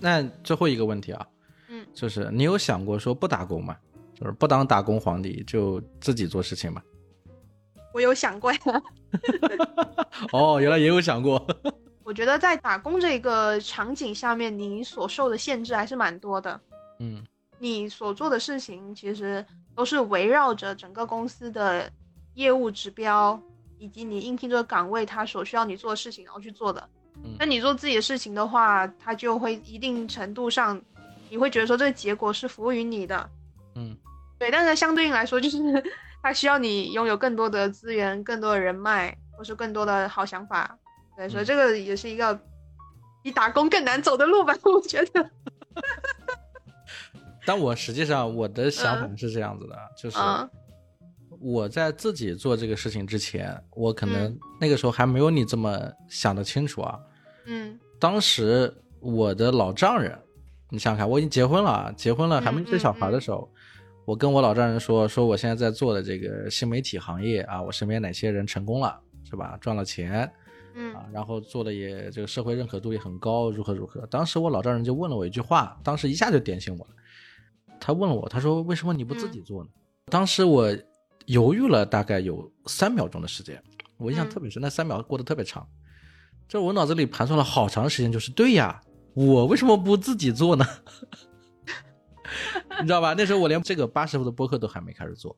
[0.00, 1.26] 那最后一个问题啊，
[1.68, 3.76] 嗯，就是你有想过说不打工吗？
[4.18, 6.80] 就是不当打工皇帝，就自己做事情吗？
[7.92, 8.58] 我有想过呀。
[10.32, 11.46] 哦，原来也有想过。
[12.02, 16.58] 我觉得在打工这个场景下面，你所受的限制还是蛮多的。
[17.00, 17.22] 嗯，
[17.58, 19.44] 你所做的事情其实
[19.74, 21.92] 都是围绕着整个公司的
[22.34, 23.40] 业务指标，
[23.78, 26.88] 以及你应聘这个岗位他所需要你做的事情，然后去做的。
[27.38, 30.80] 那你做自己的事情的话，他就会一定程度上，
[31.28, 33.30] 你会觉得说这个结果是服务于你的。
[33.74, 33.96] 嗯，
[34.38, 34.50] 对。
[34.50, 35.58] 但是相对应来说，就是
[36.22, 40.78] 他需要你拥有更多的资源、更多的人脉，或是更多的好想法。
[41.16, 42.40] 对，所以这个也是一个
[43.22, 44.54] 比打工更难走的路吧？
[44.64, 45.30] 我觉得。
[47.44, 50.18] 但我实际上我的想法是这样子的，就是
[51.40, 57.00] 我在自己做这个事情之前，我可能那个时候还没有你这么想的清楚啊。
[57.46, 60.16] 嗯，当时我的老丈人，
[60.68, 63.50] 你想想看，我已经结婚了，结婚了还没生小孩的时候，
[64.04, 69.56] 我跟我老丈人说，说我现在在做的这个新媒体行业啊，我身边哪些人成功了，是吧？
[69.62, 70.30] 赚了钱，
[70.74, 74.06] 嗯啊，然后做的也这个社会认可度也很高，如何如何。
[74.08, 76.90] 当时我老丈人就问了我一句话，当时一下就点醒我了。
[77.80, 79.70] 他问了我，他说：“为什么你不自己做呢？”
[80.12, 80.70] 当时我
[81.26, 83.62] 犹豫了大概有三秒钟的时间，
[83.98, 85.66] 我印象特别深，那三秒过得特别长。
[86.48, 88.80] 就我脑子里盘算了好长时间，就是对呀，
[89.14, 90.66] 我为什么不自己做呢？
[92.80, 93.14] 你知道吧？
[93.16, 95.36] 那时候我连这个八十步的播客都还没开始做。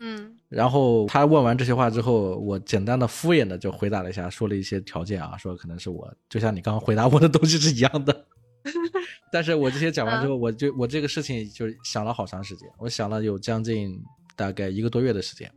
[0.00, 0.36] 嗯。
[0.48, 8.26] 然后他问完这些话之后，我简单的敷衍的就回答了一下，说了一些条件啊，说可能是我就像你刚刚回答我的东西是一样的。
[9.32, 13.98] 但是我这些讲完之后，我就我这个事情就想了好长时间，我想了有将近
[14.36, 15.50] 大概一个多月的时间，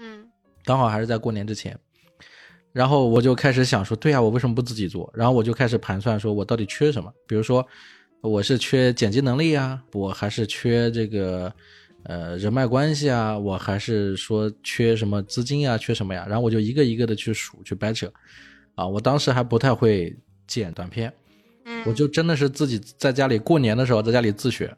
[0.00, 0.26] 嗯，
[0.64, 1.78] 刚好还是在过年之前，
[2.72, 5.10] 然后我就开始想说，对呀，我为什么不自己做？
[5.14, 7.12] 然后我就开始盘算，说我到底缺什么？
[7.26, 7.66] 比如说，
[8.20, 11.52] 我是缺剪辑能力啊，我还是缺这个
[12.04, 16.26] 呃人脉关系啊，我还是说缺什么资金啊，缺什么呀？
[16.28, 18.12] 然后我就一个一个的去数去掰扯，
[18.74, 20.16] 啊，我当时还不太会
[20.46, 21.12] 剪短片。
[21.84, 24.74] 我就真的是自己在家里过年的时候在家里自学，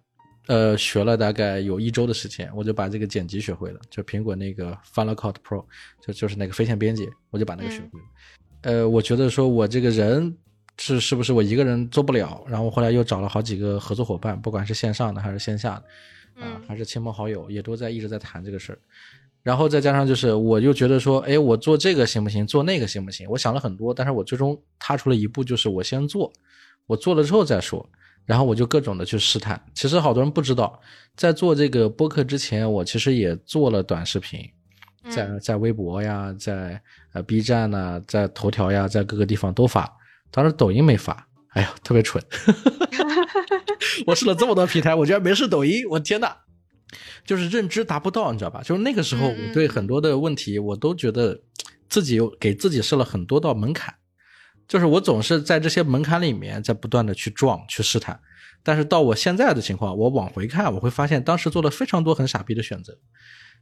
[0.51, 5.65] 呃，学了大概有一周的时间，我就把这个剪辑学会了，就苹果那个 Final Cut Pro，
[6.05, 8.07] 就就是那个飞线编辑，我就把那个学会了。
[8.63, 10.37] 呃，我觉得说我这个人
[10.77, 15.81] 是是不是我一个人做不了，然后后来又找了好几个合作伙伴，不管是线上的还是线下
[16.37, 18.79] 的，啊，还是亲朋好友，也都在一直在谈这个事儿。
[19.45, 22.45] 然后再加上就是，我又觉得说，哎，我做这个行不行？
[22.45, 23.31] 做那个行不行？
[23.31, 26.33] 我想了很多，但是我最终踏出了一步，就是我先做。
[26.87, 27.89] 我做了之后再说，
[28.31, 29.61] 然后我就各种的去试探。
[29.75, 30.81] 其实好多人不知道，
[31.17, 34.49] 在做这个播客之前，我其实也做了短视频，
[35.11, 36.81] 在在微博呀，在
[37.13, 39.93] 呃 B 站呐，在头条呀，在各个地方都发。
[40.31, 42.23] 当时抖音没发，哎呀，特别蠢。
[44.07, 46.29] 我试了这么多平台，我居然没试抖音，我天呐，
[47.27, 48.63] 就是认知达不到，你知道吧？
[48.63, 51.37] 就是那个时候，我对很多的问题，我都觉得
[51.89, 53.93] 自己给自己设了很多道门槛。
[54.71, 58.17] 就是我总是在这些门槛里面在不断的去撞去试探，
[58.63, 62.97] 但是到我现在的情况，我往回看，我会发现当时做了非常多很傻逼的选择。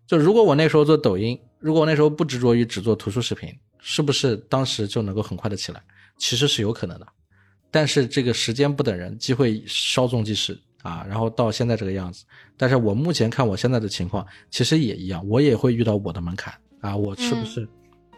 [0.07, 5.83] 就如果我那时候做抖音，如果我那时候不执着于只做图书视频，是不是当时就能够很快的起来？
[6.19, 7.07] 其实是有可能的，
[7.71, 12.23] 但是这个时间不等人，机会稍纵即逝，啊，然后到现在这个样子。
[12.59, 16.53] 但是我目前看我现在的情况，其实也一样，我也会遇到我的门槛
[16.83, 17.67] 啊，我是不是？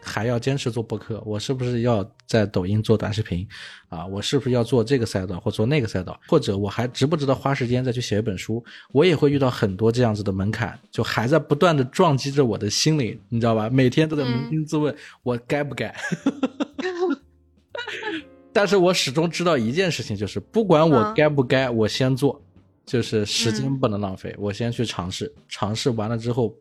[0.03, 3.47] 还要坚持做播客，我是不是要在抖音做短视频？
[3.89, 6.19] 啊，我是不是要做这个赛道或做那个赛道？
[6.27, 8.65] 或者我还值不值得花时间再去写一本书？
[8.93, 13.69] 我也会遇到很多这样子的门槛，就还在不断的撞击着我的心灵，你知道吧？
[13.69, 15.95] 每天都在扪心自问，我该不该？
[18.53, 22.41] 但是我始终知道一件事情，就是不管我该不该，我先做，
[22.85, 26.55] 就是时间不能浪费，我先去尝试，尝试完了之后，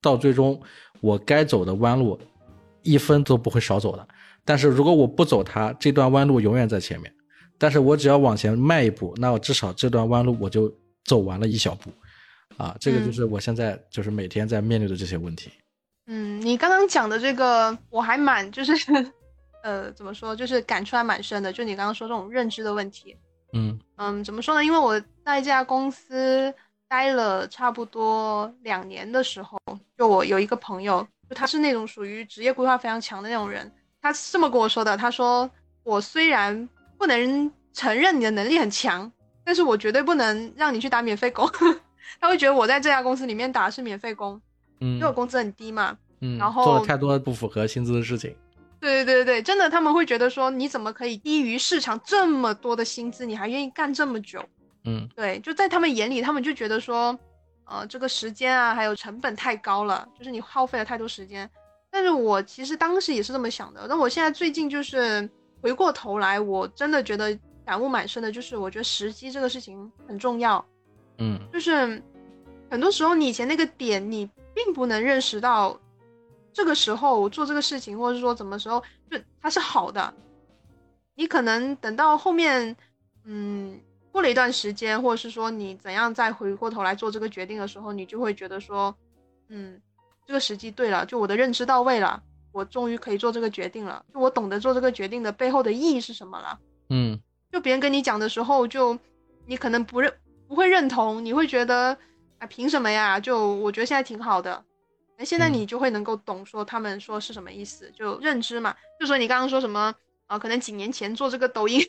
[0.00, 0.60] 到最终
[1.00, 2.18] 我该走的弯路。
[2.86, 4.08] 一分都不会少走的，
[4.44, 7.12] 但是如果我不走它，这段弯路永远在前面。
[7.58, 10.72] 但是我只要往前迈一步，那我至少这段弯路我就
[11.04, 11.90] 走完了一小步，
[12.58, 15.50] 啊，这个就是我现在就是每天在面对的这些问题。
[16.06, 18.72] 嗯，你刚刚讲的这个我还蛮就是，
[19.64, 21.50] 呃，怎么说，就是感触还蛮深的。
[21.52, 23.16] 就你刚刚说这种认知的问题，
[23.54, 24.62] 嗯嗯，怎么说呢？
[24.62, 26.54] 因为我在这家公司
[26.86, 29.58] 待了差不多两年的时候，
[29.96, 31.06] 就我有一个朋友。
[31.28, 34.96] 就他是那种属于职业规划非常强的那种人，他是这么跟我说的。
[34.96, 35.50] 他说
[35.82, 39.10] ：“我虽然不能承认你的能力很强，
[39.44, 41.50] 但是我绝对不能让你去打免费工。
[42.20, 44.40] 他会觉得我在这家公司里面打的是免费工，
[44.80, 48.34] 嗯，因为我工资很低嘛，嗯，然后做了太多不符合薪资的事情。
[48.78, 54.40] 对对对对对，真的他们会觉得说，你怎么可以低于市场这么多的薪资，你还愿意干这么久？
[54.84, 57.18] 嗯，对，就在他们眼里，他们就觉得说。”
[57.68, 61.50] 呃，这个时间啊，还有成本太高了，就是你耗费了太多时间。
[61.90, 63.86] 但是我其实当时也是这么想的。
[63.88, 65.28] 但我现在最近就是
[65.60, 70.64] 回过头来，我真的觉得感悟蛮深的，就是我觉得时机这个事情很重要。
[71.18, 72.00] 嗯，就是
[72.70, 75.76] 很多时候你以前那个点，你并不能认识到
[76.52, 80.14] 这个时候做这个事情，或者是说怎么时候就它是好的。
[81.16, 82.76] 你可能等到后面，
[83.24, 83.80] 嗯。
[84.16, 88.96] 过了一段时间，或者是说你怎样再回过头来做这个决定的时候，你就会觉得说，
[89.50, 89.78] 嗯，
[90.24, 96.58] 这个时机对了，就我的认知到位了，我终于可以做这个决定了，就我懂得做这个决定的背后的意义是什么了。
[96.88, 97.20] 嗯，
[97.52, 98.98] 就别人跟你讲的时候，就
[99.44, 100.10] 你可能不认
[100.48, 101.94] 不会认同，你会觉得
[102.38, 103.20] 啊，凭什么呀？
[103.20, 104.64] 就我觉得现在挺好的，
[105.18, 108.74] 那现在你就会能够懂说他们说是什么意思，就认知嘛。
[108.98, 109.94] 就说你刚刚说什么
[110.26, 110.38] 啊？
[110.38, 111.84] 可能几年前做这个抖音。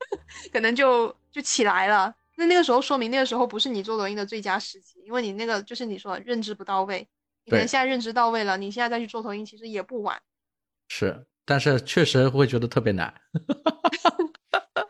[0.52, 7.06] 可能就就起来了，那那个时候说明那个时候不是你做抖音的最佳时机，因为你那个就是你说认知不到位，
[7.44, 10.20] 你可能现在认知到位了，你现在再去做抖音其实也不晚。
[10.88, 13.14] 是，但是确实会觉得特别难。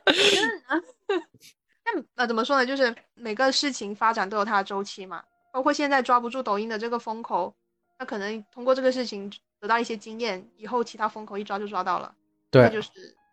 [1.84, 2.64] 那呃怎么说呢？
[2.64, 7.54] 就是每个事情发展都有它的周期嘛，包括现在抓不住抖音的这个风口，
[7.98, 9.30] 那可能通过这个事情
[9.60, 12.14] 得到一些经验，以后其他风口一抓就抓到了。
[12.50, 12.90] 对，就是。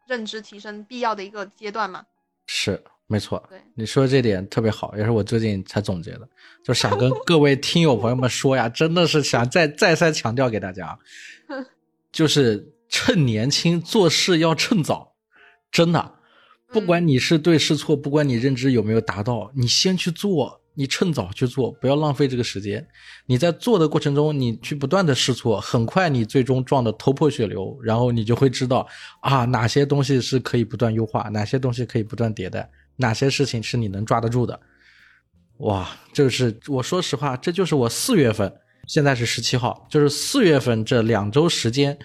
[0.08, 2.04] 认知提升必要的一个阶段嘛，
[2.48, 3.46] 是没错。
[3.50, 6.28] 对，你说的这点特别好，也是我最近才总结的，
[6.64, 10.98] 就想跟各位听友朋友们说呀，真的是想再再三强调给大家，
[12.12, 15.14] 就是趁年轻做事要趁早，
[15.72, 16.16] 真的，
[16.68, 20.62] 不管你是对是错，不管你认知有没有达到，你先去做。
[20.78, 22.88] 你趁早去做，不要浪费这个时间。
[23.26, 28.88] 你在做的过程中，你去不断的试错，很快你最终撞得头破血流，然后你就会知道
[29.22, 34.60] 啊，哪些东西是可以不断优化，哪些东西可以不断迭代，哪些事情是你能抓得住的。
[35.58, 38.54] 哇，就是我说实话，这就是我四月份，
[38.86, 41.98] 现在是十七号，就是四月份这两周时间，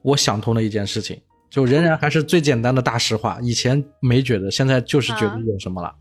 [0.00, 1.20] 我想通了一件事情，
[1.50, 5.94] 就仍然还是最简单的大实话，以前没觉得，现在就是觉得有什么了。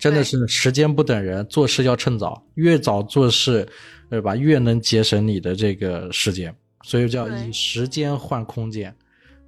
[0.00, 3.68] 真的是时间不等人，做事要趁早，越早做事，
[4.08, 4.34] 对吧？
[4.34, 8.96] 越能节省你的这个时间，所以叫以时间换空间，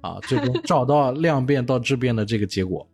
[0.01, 2.87] 啊，最终找到量变到质变的这个结果。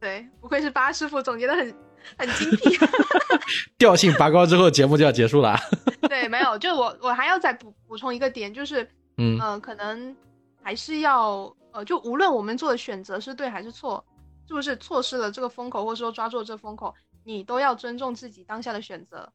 [0.00, 1.74] 对，不愧是八师傅，总结的很
[2.16, 2.76] 很精辟。
[3.76, 5.54] 调性拔高之后，节目就要结束了。
[6.08, 8.82] 对，没有，就我我还要再补补充一个点，就是
[9.18, 10.16] 嗯嗯，可能
[10.62, 14.02] 还是要呃，就无论我们做的选择是对还是错。
[14.52, 16.94] 是不是错失了这个风口，或者说抓住了这风口，
[17.24, 19.32] 你都要尊重自己当下的选择，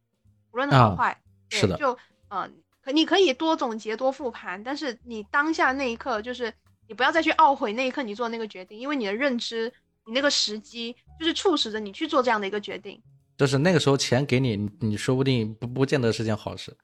[0.51, 1.19] 无论好坏。
[1.49, 1.75] 是的。
[1.75, 1.97] 就
[2.27, 2.47] 呃，
[2.83, 6.53] 可你可以多总结、多复盘，但是你当下那一刻，就是
[6.87, 9.73] 你不要再去懊悔那一刻你做那个决定，因为你的认知，
[10.05, 13.01] 你那个时机，就是促使着你去做这样的一个决定。
[13.37, 16.77] 就是那个时候钱给你，你说不定不不见得是件好事，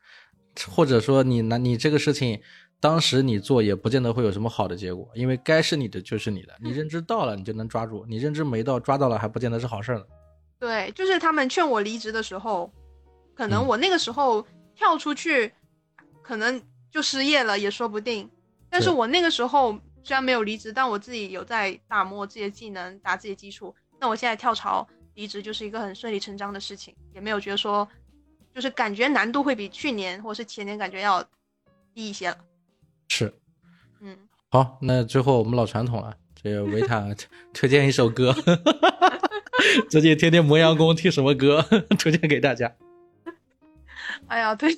[0.72, 2.42] 或者说你拿你这个事情。
[2.84, 10.06] 当时你做也不见得会有什么好的结果，因为该是你的就是你的，你认知到了你就能抓住，你认知没到抓到了还不见得是好事儿呢。
[10.60, 12.70] 对，就是他们劝我离职的时候，
[13.34, 15.50] 可能我那个时候跳出去，
[16.22, 16.62] 可能
[16.92, 18.30] 就失业了也说不定。
[18.70, 19.72] 但是我那个时候
[20.04, 23.74] 虽然没有离职，但我自己有在打磨自己的技能，打自己的基础。
[23.98, 27.88] 那我现在跳槽，离职就是一个很顺理成章的事情，也没有觉得说，
[28.54, 31.24] 就是感觉难度会比去年或是前年感觉要
[31.94, 32.38] 低一些了。
[33.16, 33.32] 是，
[34.02, 34.18] 嗯，
[34.50, 37.06] 好，那最后我们老传统了，这个维塔
[37.54, 38.36] 推荐一首歌，
[39.88, 41.62] 最近天天磨洋工，听什么歌
[42.00, 42.74] 推荐给大家？
[44.26, 44.76] 哎呀，对，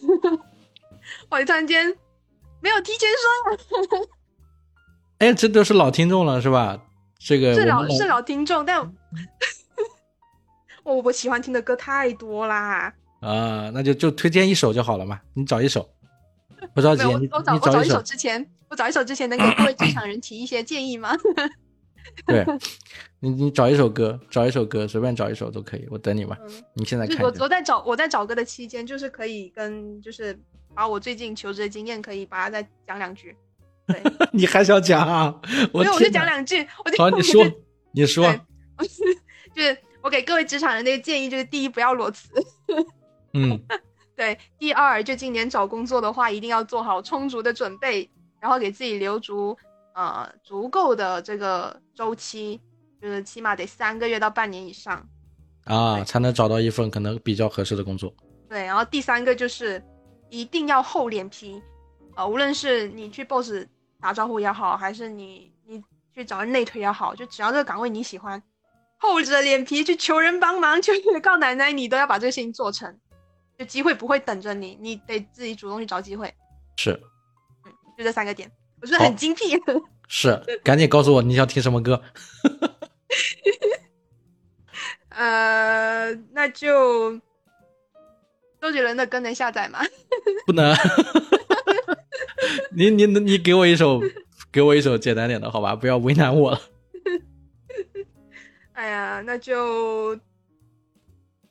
[1.30, 1.96] 我突然间
[2.60, 4.10] 没有提前说。
[5.20, 6.78] 哎，这都是老听众了，是吧？
[7.18, 8.82] 这个是老是老听众，但
[10.84, 12.94] 我我喜欢听的歌太多啦。
[13.22, 15.90] 啊，那就就推荐一首就好了嘛，你找一首，
[16.74, 21.16] 不着急，你我找我找一首之前，我找一首之前能给各位职场人提一些建议吗？
[22.26, 22.46] 对，
[23.20, 26.38] 你你找一首歌，找一首歌，随便找一首都可以，我等你吧。
[26.74, 30.40] 你现在看，我我在找我在找歌的期间，就是可以跟就是
[30.74, 33.36] 把我最近求职的经验，可以把它再讲两句。
[33.88, 34.02] 对，
[34.32, 35.34] 你还想讲啊？
[35.74, 36.64] 我我就讲两句。
[36.98, 37.44] 好，你说，
[37.92, 38.34] 你说。
[39.54, 42.30] 就是我给各位职场人的建议，就是第一，不要裸辞。
[43.34, 43.60] 嗯。
[44.16, 48.10] 对，第二，就今年找工作的话，一定要做好充足的准备，
[48.40, 49.58] 然后给自己留足
[49.94, 52.60] 呃足够的这个周期，
[53.02, 55.06] 就是起码得三个月到半年以上
[55.66, 58.14] 啊，才能找到一份可能比较合适的工作。
[58.48, 59.84] 对，然后第三个就是
[60.30, 61.62] 一定要厚脸皮，
[62.16, 63.52] 呃，无论是你去 boss。
[64.02, 65.82] 打招呼也好，还是你你
[66.14, 68.40] 去找人内推也好，就只要这个岗位你喜欢，
[68.98, 70.92] 厚着脸皮去求人帮忙，去
[71.24, 72.96] 告奶奶，你都要把这个事情做成。
[73.58, 76.34] 就机会不会等着你，你得自己主动去找机会。
[76.78, 76.92] 是，
[77.66, 78.52] 嗯，就这三个点，
[78.82, 79.58] 我觉得很精辟。
[80.08, 82.02] 是，赶紧告诉我你想听什么歌。
[85.10, 87.18] 呃，那就
[88.62, 89.80] 周杰伦的歌能下载吗？
[90.46, 90.76] 不能。
[92.72, 94.02] 你你你给我一首，
[94.52, 95.74] 给我一首简单点的，好吧？
[95.76, 96.62] 不要为难我了。
[98.74, 100.20] 哎呀，那就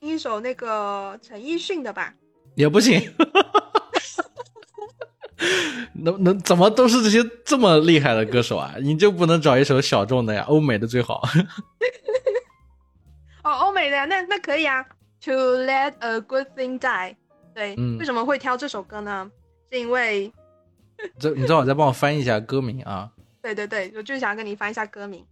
[0.04, 2.14] 一首那个陈奕迅的吧。
[2.54, 3.00] 也不行。
[5.94, 8.74] 能能怎么都是这些这么厉害的歌手啊？
[8.80, 10.44] 你就不能找一首小众的呀？
[10.48, 11.22] 欧美的最好。
[13.42, 14.84] 哦，欧美的那那可以啊。
[15.22, 17.16] To let a good thing die。
[17.54, 19.30] 对，为什么会挑这首歌呢？
[19.70, 20.32] 是因为。
[21.18, 23.10] 这你正好再帮我翻译一下歌名啊？
[23.42, 25.24] 对对对，我就想跟你翻一下歌名。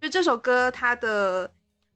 [0.00, 1.50] 就这首歌，它的，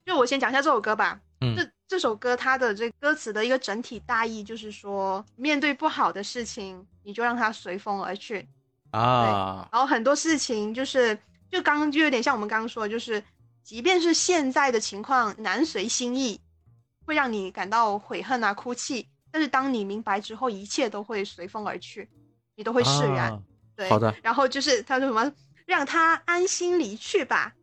[0.05, 1.19] 就我先讲一下这首歌吧。
[1.41, 1.55] 嗯。
[1.55, 8.47] 这这首歌它的这歌词的一个整体大意就是说，面对不好的事情，你就让它随风而去
[8.91, 9.67] 啊。
[9.71, 11.17] 然后很多事情就是，
[11.51, 13.23] 就刚刚就有点像我们刚刚说的，就是，
[13.63, 16.39] 即便是现在的情况难随心意，
[17.05, 22.09] 会让你感到悔恨啊、哭泣，但是当你明白之后，一切都会随风而去。
[22.57, 23.37] 你都会释然，
[23.75, 24.15] 对，好的。
[24.23, 25.29] 然后就是他说什么，
[25.65, 27.53] 让他安心离去吧，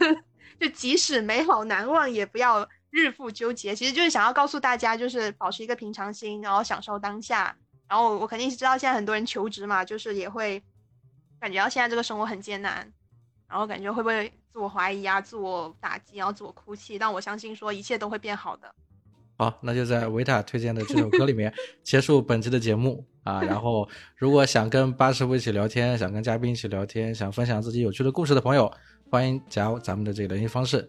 [0.60, 3.74] 就即使美好难忘，也不要日复纠结。
[3.74, 7.56] 其实就是想要告诉大家，就是保持一个平常心，然后享受当下。
[7.88, 10.62] 然后我肯定是知道现在很多人求职嘛，就是也会
[11.40, 12.90] 感觉到现在这个生活很艰难，
[13.48, 16.98] 然后感觉会不会自我怀疑啊、自我打击，然后自我哭泣。
[16.98, 18.72] 但我相信说一切都会变好的。
[19.38, 23.04] 好，那就在维塔推荐的这首歌里面 结束本期的节目。
[23.24, 28.72] 啊，然后如果想跟八师傅一起聊天，想跟嘉宾一起聊天，想分享自己有趣的故事的朋友，
[29.10, 30.88] 欢迎加咱们的这个联系方式：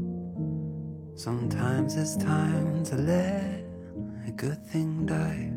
[1.15, 3.63] Sometimes it's time to let
[4.27, 5.51] a good thing die.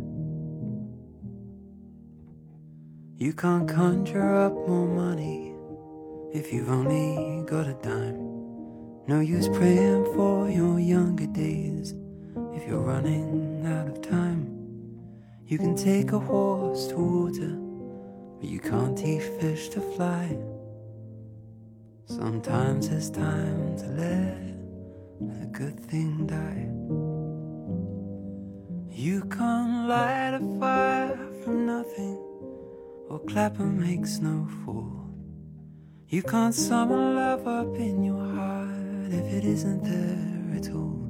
[3.16, 5.54] You can't conjure up more money
[6.32, 8.18] if you've only got a dime.
[9.06, 11.94] No use praying for your younger days
[12.52, 14.50] if you're running out of time.
[15.46, 17.64] You can take a horse to water
[18.44, 20.36] but you can't teach fish to fly.
[22.06, 24.53] Sometimes it's time to let
[25.20, 26.68] a good thing die.
[28.90, 32.16] You can't light a fire from nothing,
[33.08, 35.04] or clapper makes no fool.
[36.08, 41.00] You can't summon love up in your heart if it isn't there at all.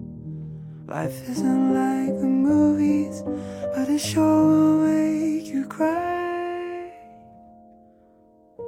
[0.87, 3.23] Life isn't like the movies,
[3.75, 6.93] but it sure will make you cry.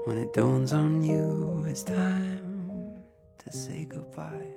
[0.05, 2.97] When it dawns on you, it's time
[3.39, 4.56] to say goodbye.